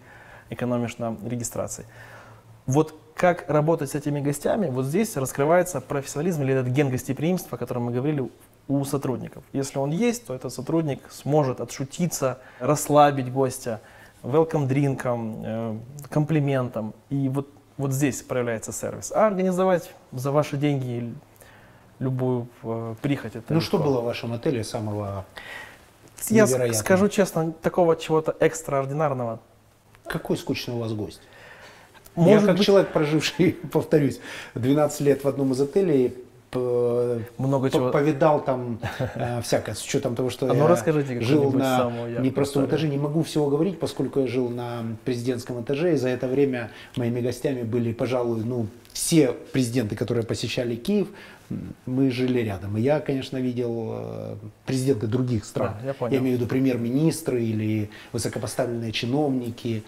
[0.50, 1.86] экономишь на регистрации.
[2.66, 7.60] Вот как работать с этими гостями, вот здесь раскрывается профессионализм или этот ген гостеприимства, о
[7.60, 8.32] котором мы говорили
[8.70, 9.44] у сотрудников.
[9.52, 13.82] Если он есть, то этот сотрудник сможет отшутиться, расслабить гостя,
[14.24, 15.78] welcome дринком, э,
[16.10, 16.94] комплиментом.
[17.10, 19.12] И вот, вот здесь проявляется сервис.
[19.14, 21.14] А организовать за ваши деньги
[22.00, 23.92] любую э, прихоть, это Ну что легко.
[23.92, 25.26] было в вашем отеле самого
[26.30, 29.42] Я скажу честно, такого чего-то экстраординарного.
[30.06, 31.20] Какой скучный у вас гость?
[32.20, 34.20] Может я как быть, человек, проживший, повторюсь,
[34.56, 36.14] 12 лет в одном из отелей,
[37.38, 37.92] много чего.
[37.92, 38.80] повидал там
[39.16, 42.88] э, всякое, с учетом того, что А ну я расскажите жил на непростом этаже.
[42.88, 47.22] Не могу всего говорить, поскольку я жил на президентском этаже, и за это время моими
[47.22, 51.08] гостями были, пожалуй, ну, все президенты, которые посещали Киев,
[51.86, 52.78] мы жили рядом.
[52.78, 54.36] И я, конечно, видел э,
[54.66, 55.74] президенты других стран.
[55.82, 56.18] Да, я понял.
[56.18, 59.84] имею в виду премьер-министры или высокопоставленные чиновники.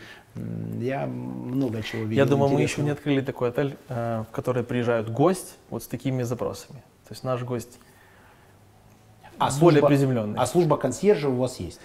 [0.80, 2.16] Я много чего видел.
[2.24, 2.86] Я думаю, мы еще интересного.
[2.86, 6.80] не открыли такой отель, э, в который приезжает гость вот с такими запросами.
[7.08, 7.78] То есть наш гость
[9.38, 10.40] А более служба- приземленный.
[10.40, 11.80] А служба консьержа у вас есть?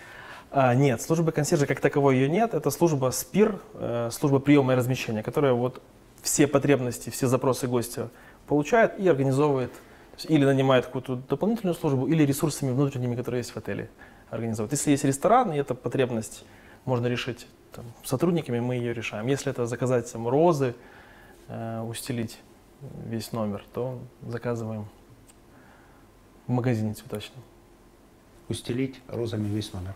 [0.53, 2.55] А, нет, службы консьержа как таковой ее нет.
[2.55, 5.83] Это служба СПИР, э, служба приема и размещения, которая вот
[6.22, 8.09] все потребности, все запросы гостя
[8.47, 9.73] получает и организовывает.
[10.29, 13.91] Или нанимает какую-то дополнительную службу, или ресурсами внутренними, которые есть в отеле,
[14.31, 14.73] организовывает.
[14.73, 16.45] Если есть ресторан, и эта потребность
[16.87, 19.27] можно решить там, сотрудниками, мы ее решаем.
[19.27, 20.75] Если это заказать там, розы,
[21.49, 22.39] э, устелить
[23.05, 24.87] весь номер, то заказываем
[26.47, 27.43] в магазине цветочном.
[28.49, 29.95] устелить розами весь номер.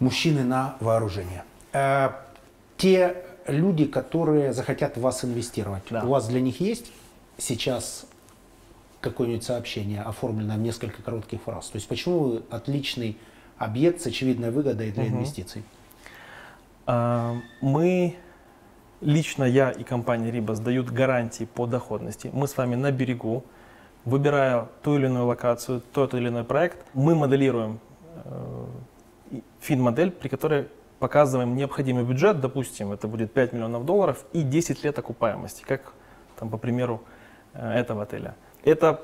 [0.00, 1.44] Мужчины на вооружение.
[1.72, 2.10] Э,
[2.76, 3.16] те
[3.46, 6.04] люди, которые захотят в вас инвестировать, Да.
[6.04, 6.92] у вас для них есть
[7.38, 8.06] сейчас
[9.00, 11.68] какое-нибудь сообщение, оформленное в несколько коротких фраз?
[11.68, 13.16] То есть почему вы отличный
[13.58, 15.16] объект с очевидной выгодой для Мгм.
[15.16, 15.62] инвестиций?
[16.86, 18.16] А, Мы,
[19.00, 22.30] лично я и компания Рибас дают гарантии по доходности.
[22.32, 23.44] Мы с вами на берегу,
[24.04, 27.78] выбирая ту или иную локацию, тот или иной проект, мы моделируем
[28.24, 28.66] э,
[29.60, 30.68] фин-модель, при которой
[30.98, 35.92] показываем необходимый бюджет, допустим, это будет 5 миллионов долларов и 10 лет окупаемости, как
[36.38, 37.00] там, по примеру
[37.54, 38.34] этого отеля.
[38.64, 39.00] Это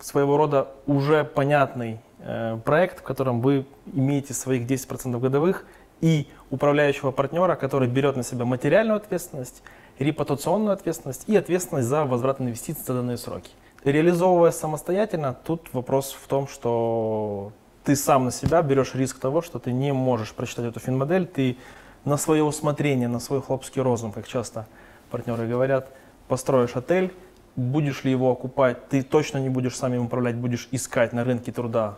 [0.00, 5.64] своего рода уже понятный э, проект, в котором вы имеете своих 10% годовых
[6.00, 9.62] и управляющего партнера, который берет на себя материальную ответственность,
[9.98, 13.50] репутационную ответственность и ответственность за возврат инвестиций за данные сроки.
[13.84, 17.52] Реализовывая самостоятельно, тут вопрос в том, что
[17.84, 21.56] ты сам на себя берешь риск того, что ты не можешь прочитать эту финмодель, ты
[22.04, 24.66] на свое усмотрение, на свой хлопский розум, как часто
[25.10, 25.90] партнеры говорят,
[26.28, 27.12] построишь отель,
[27.58, 31.50] будешь ли его окупать, ты точно не будешь сам им управлять, будешь искать на рынке
[31.52, 31.96] труда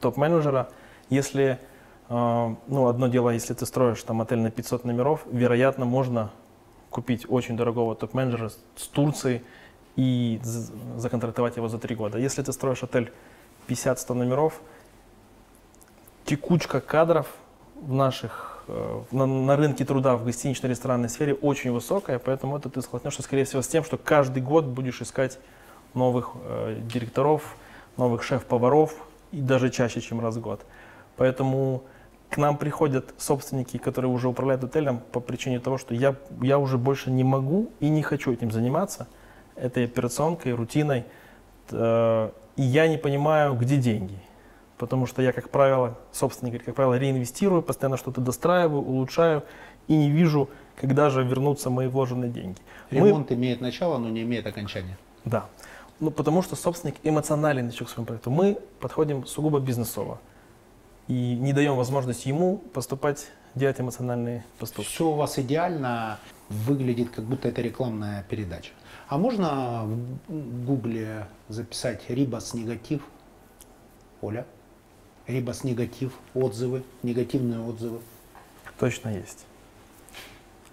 [0.00, 0.68] топ-менеджера.
[1.08, 1.58] Если,
[2.08, 6.30] э, ну, одно дело, если ты строишь там отель на 500 номеров, вероятно, можно
[6.90, 9.42] купить очень дорогого топ-менеджера с- Турции
[9.96, 10.40] и
[10.96, 12.18] законтрактовать его за три года.
[12.18, 13.12] Если ты строишь отель
[13.68, 14.60] 50-100 номеров,
[16.24, 17.26] текучка кадров
[17.80, 18.57] в наших,
[19.10, 23.44] на, на рынке труда в гостиничной ресторанной сфере очень высокая, поэтому это ты столкнешься, скорее
[23.44, 25.38] всего, с тем, что каждый год будешь искать
[25.94, 27.56] новых э, директоров,
[27.96, 28.94] новых шеф-поваров,
[29.32, 30.64] и даже чаще, чем раз в год.
[31.16, 31.82] Поэтому
[32.30, 36.78] к нам приходят собственники, которые уже управляют отелем по причине того, что я, я уже
[36.78, 39.08] больше не могу и не хочу этим заниматься,
[39.56, 41.04] этой операционкой, рутиной,
[41.70, 44.18] э, и я не понимаю, где деньги.
[44.78, 49.42] Потому что я, как правило, собственник, как правило, реинвестирую, постоянно что-то достраиваю, улучшаю
[49.88, 50.48] и не вижу,
[50.80, 52.58] когда же вернутся мои вложенные деньги.
[52.90, 54.96] Мы- Ремонт имеет начало, но не имеет окончания.
[55.24, 55.46] да.
[56.00, 58.30] Ну, потому что собственник эмоциональный человек к своему проекту.
[58.30, 60.20] Мы подходим сугубо бизнесово
[61.08, 63.26] и не даем возможность ему поступать,
[63.56, 64.88] делать эмоциональные поступки.
[64.88, 66.18] Все у вас идеально.
[66.50, 68.70] выглядит, как будто это рекламная передача.
[69.08, 69.84] А можно
[70.28, 73.02] в гугле записать Рибас негатив?
[74.22, 74.46] Оля?
[75.28, 77.98] Рибас негатив, отзывы, негативные отзывы.
[78.80, 79.44] Точно есть.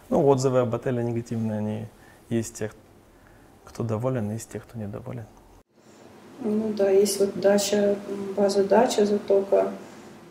[0.10, 1.86] Ну, отзывы об отеле негативные, они
[2.30, 2.72] есть тех,
[3.66, 5.26] кто доволен, есть тех, кто недоволен.
[6.39, 7.97] Ну да, есть вот дача,
[8.38, 9.74] база дача Затока.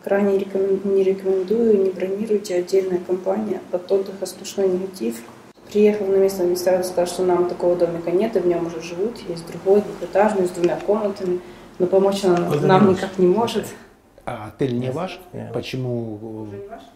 [0.03, 3.61] Крайне рекомен- не рекомендую, не бронируйте, отдельная компания.
[3.71, 5.21] От отдыха сплошной негатив.
[5.71, 9.17] Приехал на место администратор, сказал, что нам такого домика нет, и в нем уже живут.
[9.27, 11.41] Есть другой, двухэтажный, с двумя комнатами.
[11.79, 13.65] Но помочь она нам никак не может.
[14.25, 15.19] А отель не ваш?
[15.33, 15.53] Нет.
[15.53, 16.47] Почему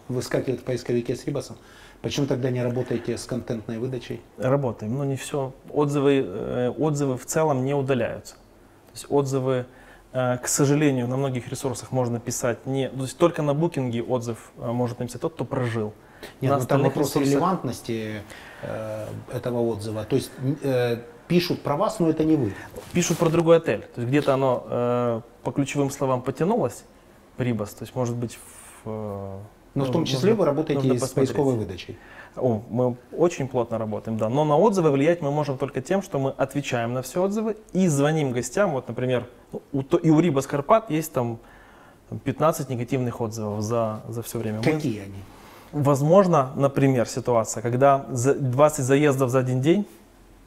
[0.08, 1.56] выскакивает в поисковике с Рибасом?
[2.02, 4.20] Почему тогда не работаете с контентной выдачей?
[4.38, 5.52] Работаем, но не все.
[5.70, 8.34] Отзывы, э, отзывы в целом не удаляются.
[8.34, 9.66] То есть отзывы,
[10.12, 12.88] э, к сожалению, на многих ресурсах можно писать не...
[12.88, 15.92] То есть только на букинге отзыв э, может написать тот, кто прожил.
[16.40, 18.22] Нет, На ну там вопрос ресурсах- релевантности
[18.62, 20.04] э, этого отзыва.
[20.04, 20.30] То есть
[20.62, 22.54] э, пишут про вас, но это не вы.
[22.92, 23.82] Пишут про другой отель.
[23.94, 26.84] То есть где-то оно э, по ключевым словам потянулось,
[27.40, 28.38] Рибас, то есть может быть
[28.84, 28.88] в...
[28.90, 29.38] э,
[29.74, 31.98] Но в ну, том числе нужно- вы работаете и с поисковой выдачей.
[32.36, 34.28] О, мы очень плотно работаем, да.
[34.28, 37.88] Но на отзывы влиять мы можем только тем, что мы отвечаем на все отзывы и
[37.88, 38.70] звоним гостям.
[38.70, 41.38] Вот, например, ну, у, и у Рибас Карпат есть там
[42.24, 44.58] 15 негативных отзывов за, за все время.
[44.58, 45.14] Мы- Какие они?
[45.72, 49.86] Возможно, например, ситуация, когда за 20 заездов за один день,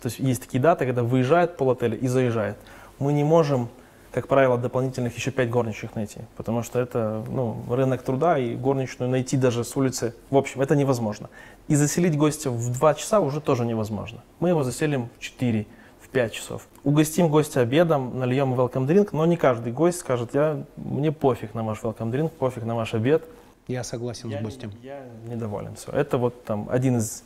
[0.01, 2.57] то есть есть такие даты, когда выезжает полотеля и заезжает.
[2.99, 3.69] Мы не можем,
[4.13, 9.09] как правило, дополнительных еще 5 горничных найти, потому что это ну, рынок труда, и горничную
[9.09, 11.29] найти даже с улицы, в общем, это невозможно.
[11.67, 14.23] И заселить гостя в 2 часа уже тоже невозможно.
[14.39, 15.65] Мы его заселим в 4,
[15.99, 16.67] в 5 часов.
[16.83, 21.63] Угостим гостя обедом, нальем welcome drink, но не каждый гость скажет, я, мне пофиг на
[21.63, 23.23] ваш welcome drink, пофиг на ваш обед,
[23.67, 24.71] Я согласен я, с гостем.
[24.83, 25.73] я недоволен.
[25.75, 25.91] Все.
[25.91, 27.23] Это вот там один из...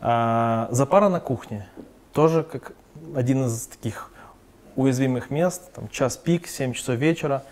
[0.00, 1.68] А, запара на кухне.
[2.14, 2.72] Тоже как
[3.14, 4.10] один из таких
[4.76, 5.72] уязвимых мест.
[5.74, 7.44] Там, час пик, 7 часов вечера.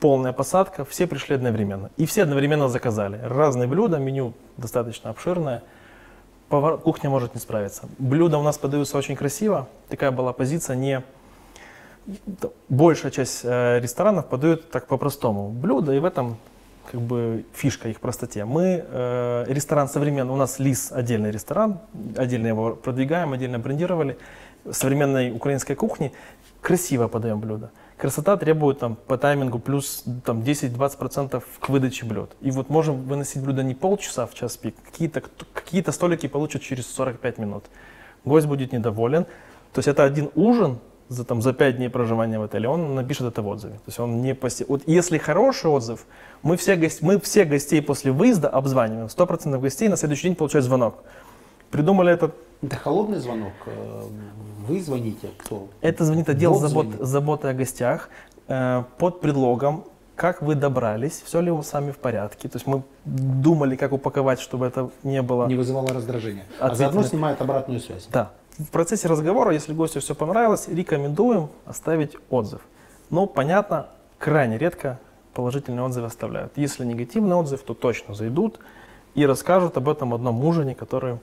[0.00, 0.84] Полная посадка.
[0.84, 1.90] Все пришли одновременно.
[1.96, 3.20] И все одновременно заказали.
[3.22, 5.62] Разные блюда, меню достаточно обширное.
[6.48, 7.88] Повар, кухня может не справиться.
[7.98, 9.68] Блюда у нас подаются очень красиво.
[9.88, 11.02] Такая была позиция не
[12.68, 16.36] большая часть э, ресторанов подают так по-простому блюда, и в этом
[16.90, 18.44] как бы фишка их простоте.
[18.44, 21.78] Мы э, ресторан современный, у нас ЛИС отдельный ресторан,
[22.16, 24.18] отдельно его продвигаем, отдельно брендировали.
[24.70, 26.12] Современной украинской кухни
[26.60, 27.70] красиво подаем блюда.
[27.96, 32.30] Красота требует там, по таймингу плюс там, 10-20% к выдаче блюд.
[32.40, 36.86] И вот можем выносить блюдо не полчаса в час пик, какие-то, какие-то столики получат через
[36.86, 37.64] 45 минут.
[38.24, 39.24] Гость будет недоволен.
[39.72, 43.26] То есть это один ужин за, там, за 5 дней проживания в отеле, он напишет
[43.26, 43.74] это в отзыве.
[43.74, 44.64] То есть он не посе...
[44.68, 46.04] Вот если хороший отзыв,
[46.42, 47.02] мы все, гость...
[47.02, 49.06] мы все гостей после выезда обзваниваем.
[49.06, 51.04] 100% гостей на следующий день получают звонок.
[51.70, 53.52] Придумали этот Это холодный звонок.
[54.66, 55.68] Вы звоните, кто?
[55.80, 57.06] Это звонит отдел Бот забот, звонит.
[57.06, 58.08] заботы о гостях
[58.48, 59.84] э, под предлогом,
[60.16, 62.48] как вы добрались, все ли у вас сами в порядке.
[62.48, 65.46] То есть мы думали, как упаковать, чтобы это не было...
[65.46, 66.44] Не вызывало раздражения.
[66.60, 67.16] А заодно Ответили.
[67.16, 68.08] снимает обратную связь.
[68.12, 68.30] Да.
[68.58, 72.60] В процессе разговора, если гостю все понравилось, рекомендуем оставить отзыв.
[73.10, 73.86] Но, понятно,
[74.18, 74.98] крайне редко
[75.34, 76.52] положительные отзывы оставляют.
[76.56, 78.58] Если негативный отзыв, то точно зайдут
[79.14, 81.18] и расскажут об этом одном ужине, который,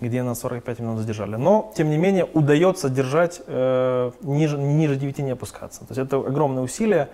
[0.00, 1.36] где нас 45 минут задержали.
[1.36, 5.80] Но, тем не менее, удается держать э, ниже, ниже 9 не опускаться.
[5.80, 7.08] То есть это огромное усилие,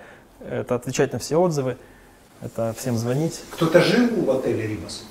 [0.48, 1.76] это отвечать на все отзывы,
[2.42, 3.40] это всем звонить.
[3.52, 5.04] Кто-то жил в отеле Рибас?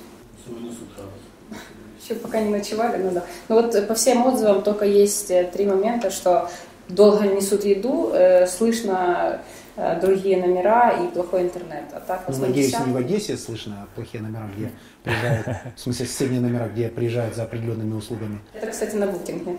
[2.02, 3.24] Еще пока не ночевали, ну да.
[3.48, 6.50] Ну вот э, по всем отзывам только есть э, три момента, что
[6.88, 9.40] долго несут еду, э, слышно
[9.76, 11.84] э, другие номера и плохой интернет.
[11.94, 14.70] А так в Ну, основном надеюсь, вся- не в Одессе слышно плохие номера, где
[15.04, 15.46] приезжают,
[15.76, 18.40] в смысле соседние номера, где приезжают за определенными услугами.
[18.54, 19.58] Это, кстати, на букинге.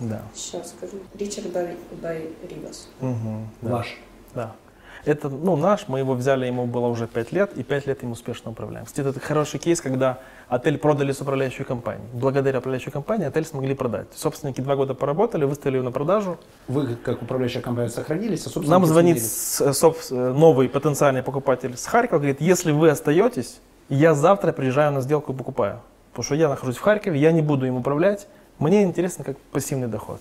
[0.00, 0.22] Да.
[0.34, 0.98] Сейчас скажу.
[1.18, 2.88] Ричард Бай, Бай Рибас.
[3.00, 3.70] Мгм, да.
[3.70, 3.96] Ваш.
[4.34, 4.56] Да.
[5.04, 8.12] Это, ну, наш, мы его взяли, ему было уже 5 лет, и 5 лет им
[8.12, 8.86] успешно управляем.
[8.86, 10.18] Кстати, это хороший кейс, когда
[10.48, 12.08] отель продали с управляющей компанией.
[12.14, 14.06] Благодаря управляющей компании отель смогли продать.
[14.16, 16.38] Собственники два года поработали, выставили его на продажу.
[16.68, 18.60] Вы, как управляющая компания, сохранились, а.
[18.60, 24.14] Нам звонит с- соб- э, новый потенциальный покупатель с Харькова, говорит, если вы остаетесь, я
[24.14, 25.80] завтра приезжаю на сделку и покупаю.
[26.10, 28.28] Потому что я нахожусь в Харькове, я не буду им управлять,
[28.58, 30.20] мне интересно как пассивный доход.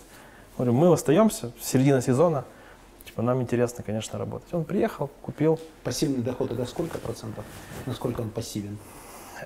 [0.58, 2.46] Говорю, мы остаемся, середина сезона,
[3.06, 4.54] типа, нам интересно, конечно, работать.
[4.54, 5.60] Он приехал, купил.
[5.84, 7.46] Пассивный доход это сколько процентов?
[7.86, 8.78] Насколько он пассивен?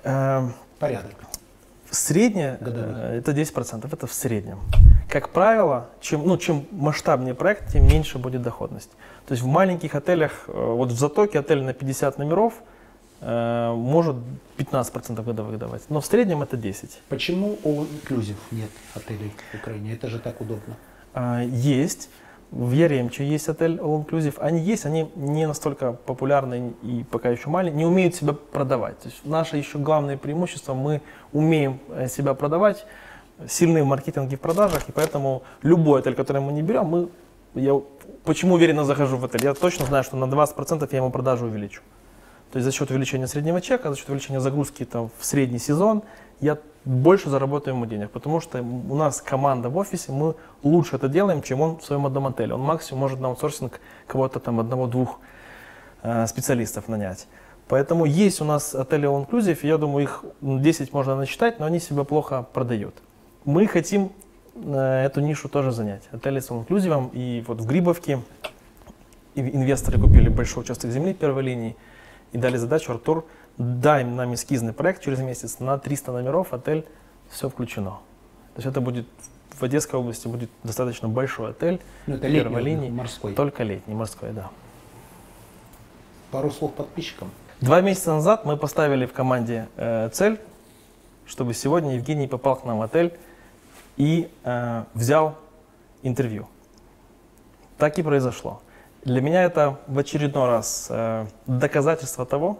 [0.04, 1.14] Эм, Порядок.
[1.90, 4.58] Среднее э, это 10%, это в среднем.
[5.08, 8.90] Как правило, чем, ну, чем масштабнее проект, тем меньше будет доходность.
[9.26, 12.54] То есть в маленьких отелях, э, вот в Затоке отель на 50 номеров,
[13.20, 14.16] может
[14.58, 17.00] 15% годовых давать, но в среднем это 10.
[17.08, 19.94] Почему all inclusive нет отелей в Украине?
[19.94, 20.76] Это же так удобно.
[21.14, 22.10] А, Есть.
[22.50, 24.38] В Яремче есть отель All Inclusive.
[24.38, 28.98] Они есть, они не настолько популярны и пока еще маленькие, не умеют себя продавать.
[29.00, 31.02] То есть наше еще главное преимущество, мы
[31.34, 32.86] умеем э, себя продавать,
[33.46, 37.08] сильны в маркетинге и в продажах, и поэтому любой отель, который мы не берем, мы,
[37.54, 37.78] я
[38.24, 39.44] почему уверенно захожу в отель?
[39.44, 41.82] Я точно знаю, что на 20% я ему продажу увеличу.
[42.52, 46.02] То есть за счет увеличения среднего чека, за счет увеличения загрузки там, в средний сезон,
[46.40, 51.08] я больше заработаю ему денег, потому что у нас команда в офисе, мы лучше это
[51.08, 52.54] делаем, чем он в своем одном отеле.
[52.54, 55.18] Он максимум может на аутсорсинг кого-то там одного-двух
[56.02, 57.26] э, специалистов нанять.
[57.68, 61.80] Поэтому есть у нас отели All Inclusive, я думаю, их 10 можно насчитать, но они
[61.80, 62.94] себя плохо продают.
[63.44, 64.10] Мы хотим
[64.54, 66.04] э, эту нишу тоже занять.
[66.12, 68.20] Отели с All Inclusive, и вот в Грибовке
[69.34, 71.76] инвесторы купили большой участок земли первой линии
[72.32, 73.24] и дали задачу, Артур,
[73.56, 76.86] дай нам эскизный проект через месяц на 300 номеров, отель,
[77.30, 77.90] все включено.
[78.54, 79.06] То есть это будет
[79.58, 83.34] в Одесской области будет достаточно большой отель Ну, это первой летний, линии, морской.
[83.34, 84.50] только летний, морской, да.
[86.30, 87.30] Пару слов подписчикам.
[87.60, 90.38] Два месяца назад мы поставили в команде э, цель,
[91.26, 93.18] чтобы сегодня Евгений попал к нам в отель
[93.96, 95.36] и э, взял
[96.02, 96.48] интервью.
[97.78, 98.60] Так и произошло.
[99.04, 102.58] Для меня это в очередной раз э, доказательство того,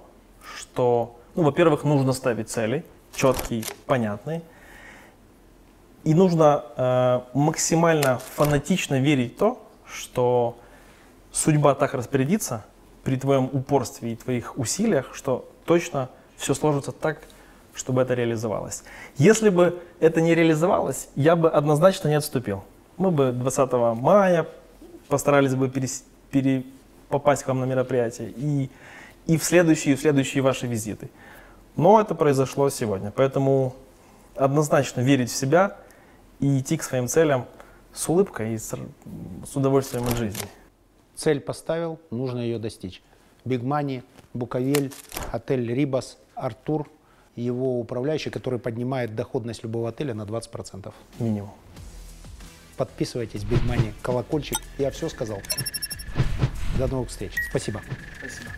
[0.57, 2.84] что, ну, во-первых, нужно ставить цели,
[3.14, 4.43] четкие, понятные,
[6.05, 10.57] и нужно э, максимально фанатично верить в то, что
[11.32, 12.64] судьба так распорядится
[13.03, 17.18] при твоем упорстве и твоих усилиях, что точно все сложится так,
[17.74, 18.84] чтобы это реализовалось.
[19.16, 22.62] Если бы это не реализовалось, я бы однозначно не отступил.
[22.97, 24.47] Мы бы 20 мая
[25.09, 26.64] постарались бы перес- пере-
[27.09, 28.70] попасть к вам на мероприятие и,
[29.26, 31.09] и в следующие, и в следующие ваши визиты.
[31.76, 33.74] Но это произошло сегодня, поэтому
[34.35, 35.76] однозначно верить в себя
[36.41, 37.47] и идти к своим целям
[37.93, 38.74] с улыбкой и с,
[39.47, 40.47] с удовольствием от жизни.
[41.14, 43.03] Цель поставил, нужно ее достичь.
[43.45, 44.03] Big Money,
[44.35, 44.93] Буковель,
[45.33, 46.89] отель Ribas, Артур,
[47.35, 50.93] его управляющий, который поднимает доходность любого отеля на 20%.
[51.18, 51.51] Минимум.
[52.76, 54.59] Подписывайтесь, Big Money, колокольчик.
[54.79, 55.39] Я все сказал.
[56.79, 57.33] До новых встреч.
[57.51, 57.83] Спасибо.
[58.18, 58.53] Спасибо.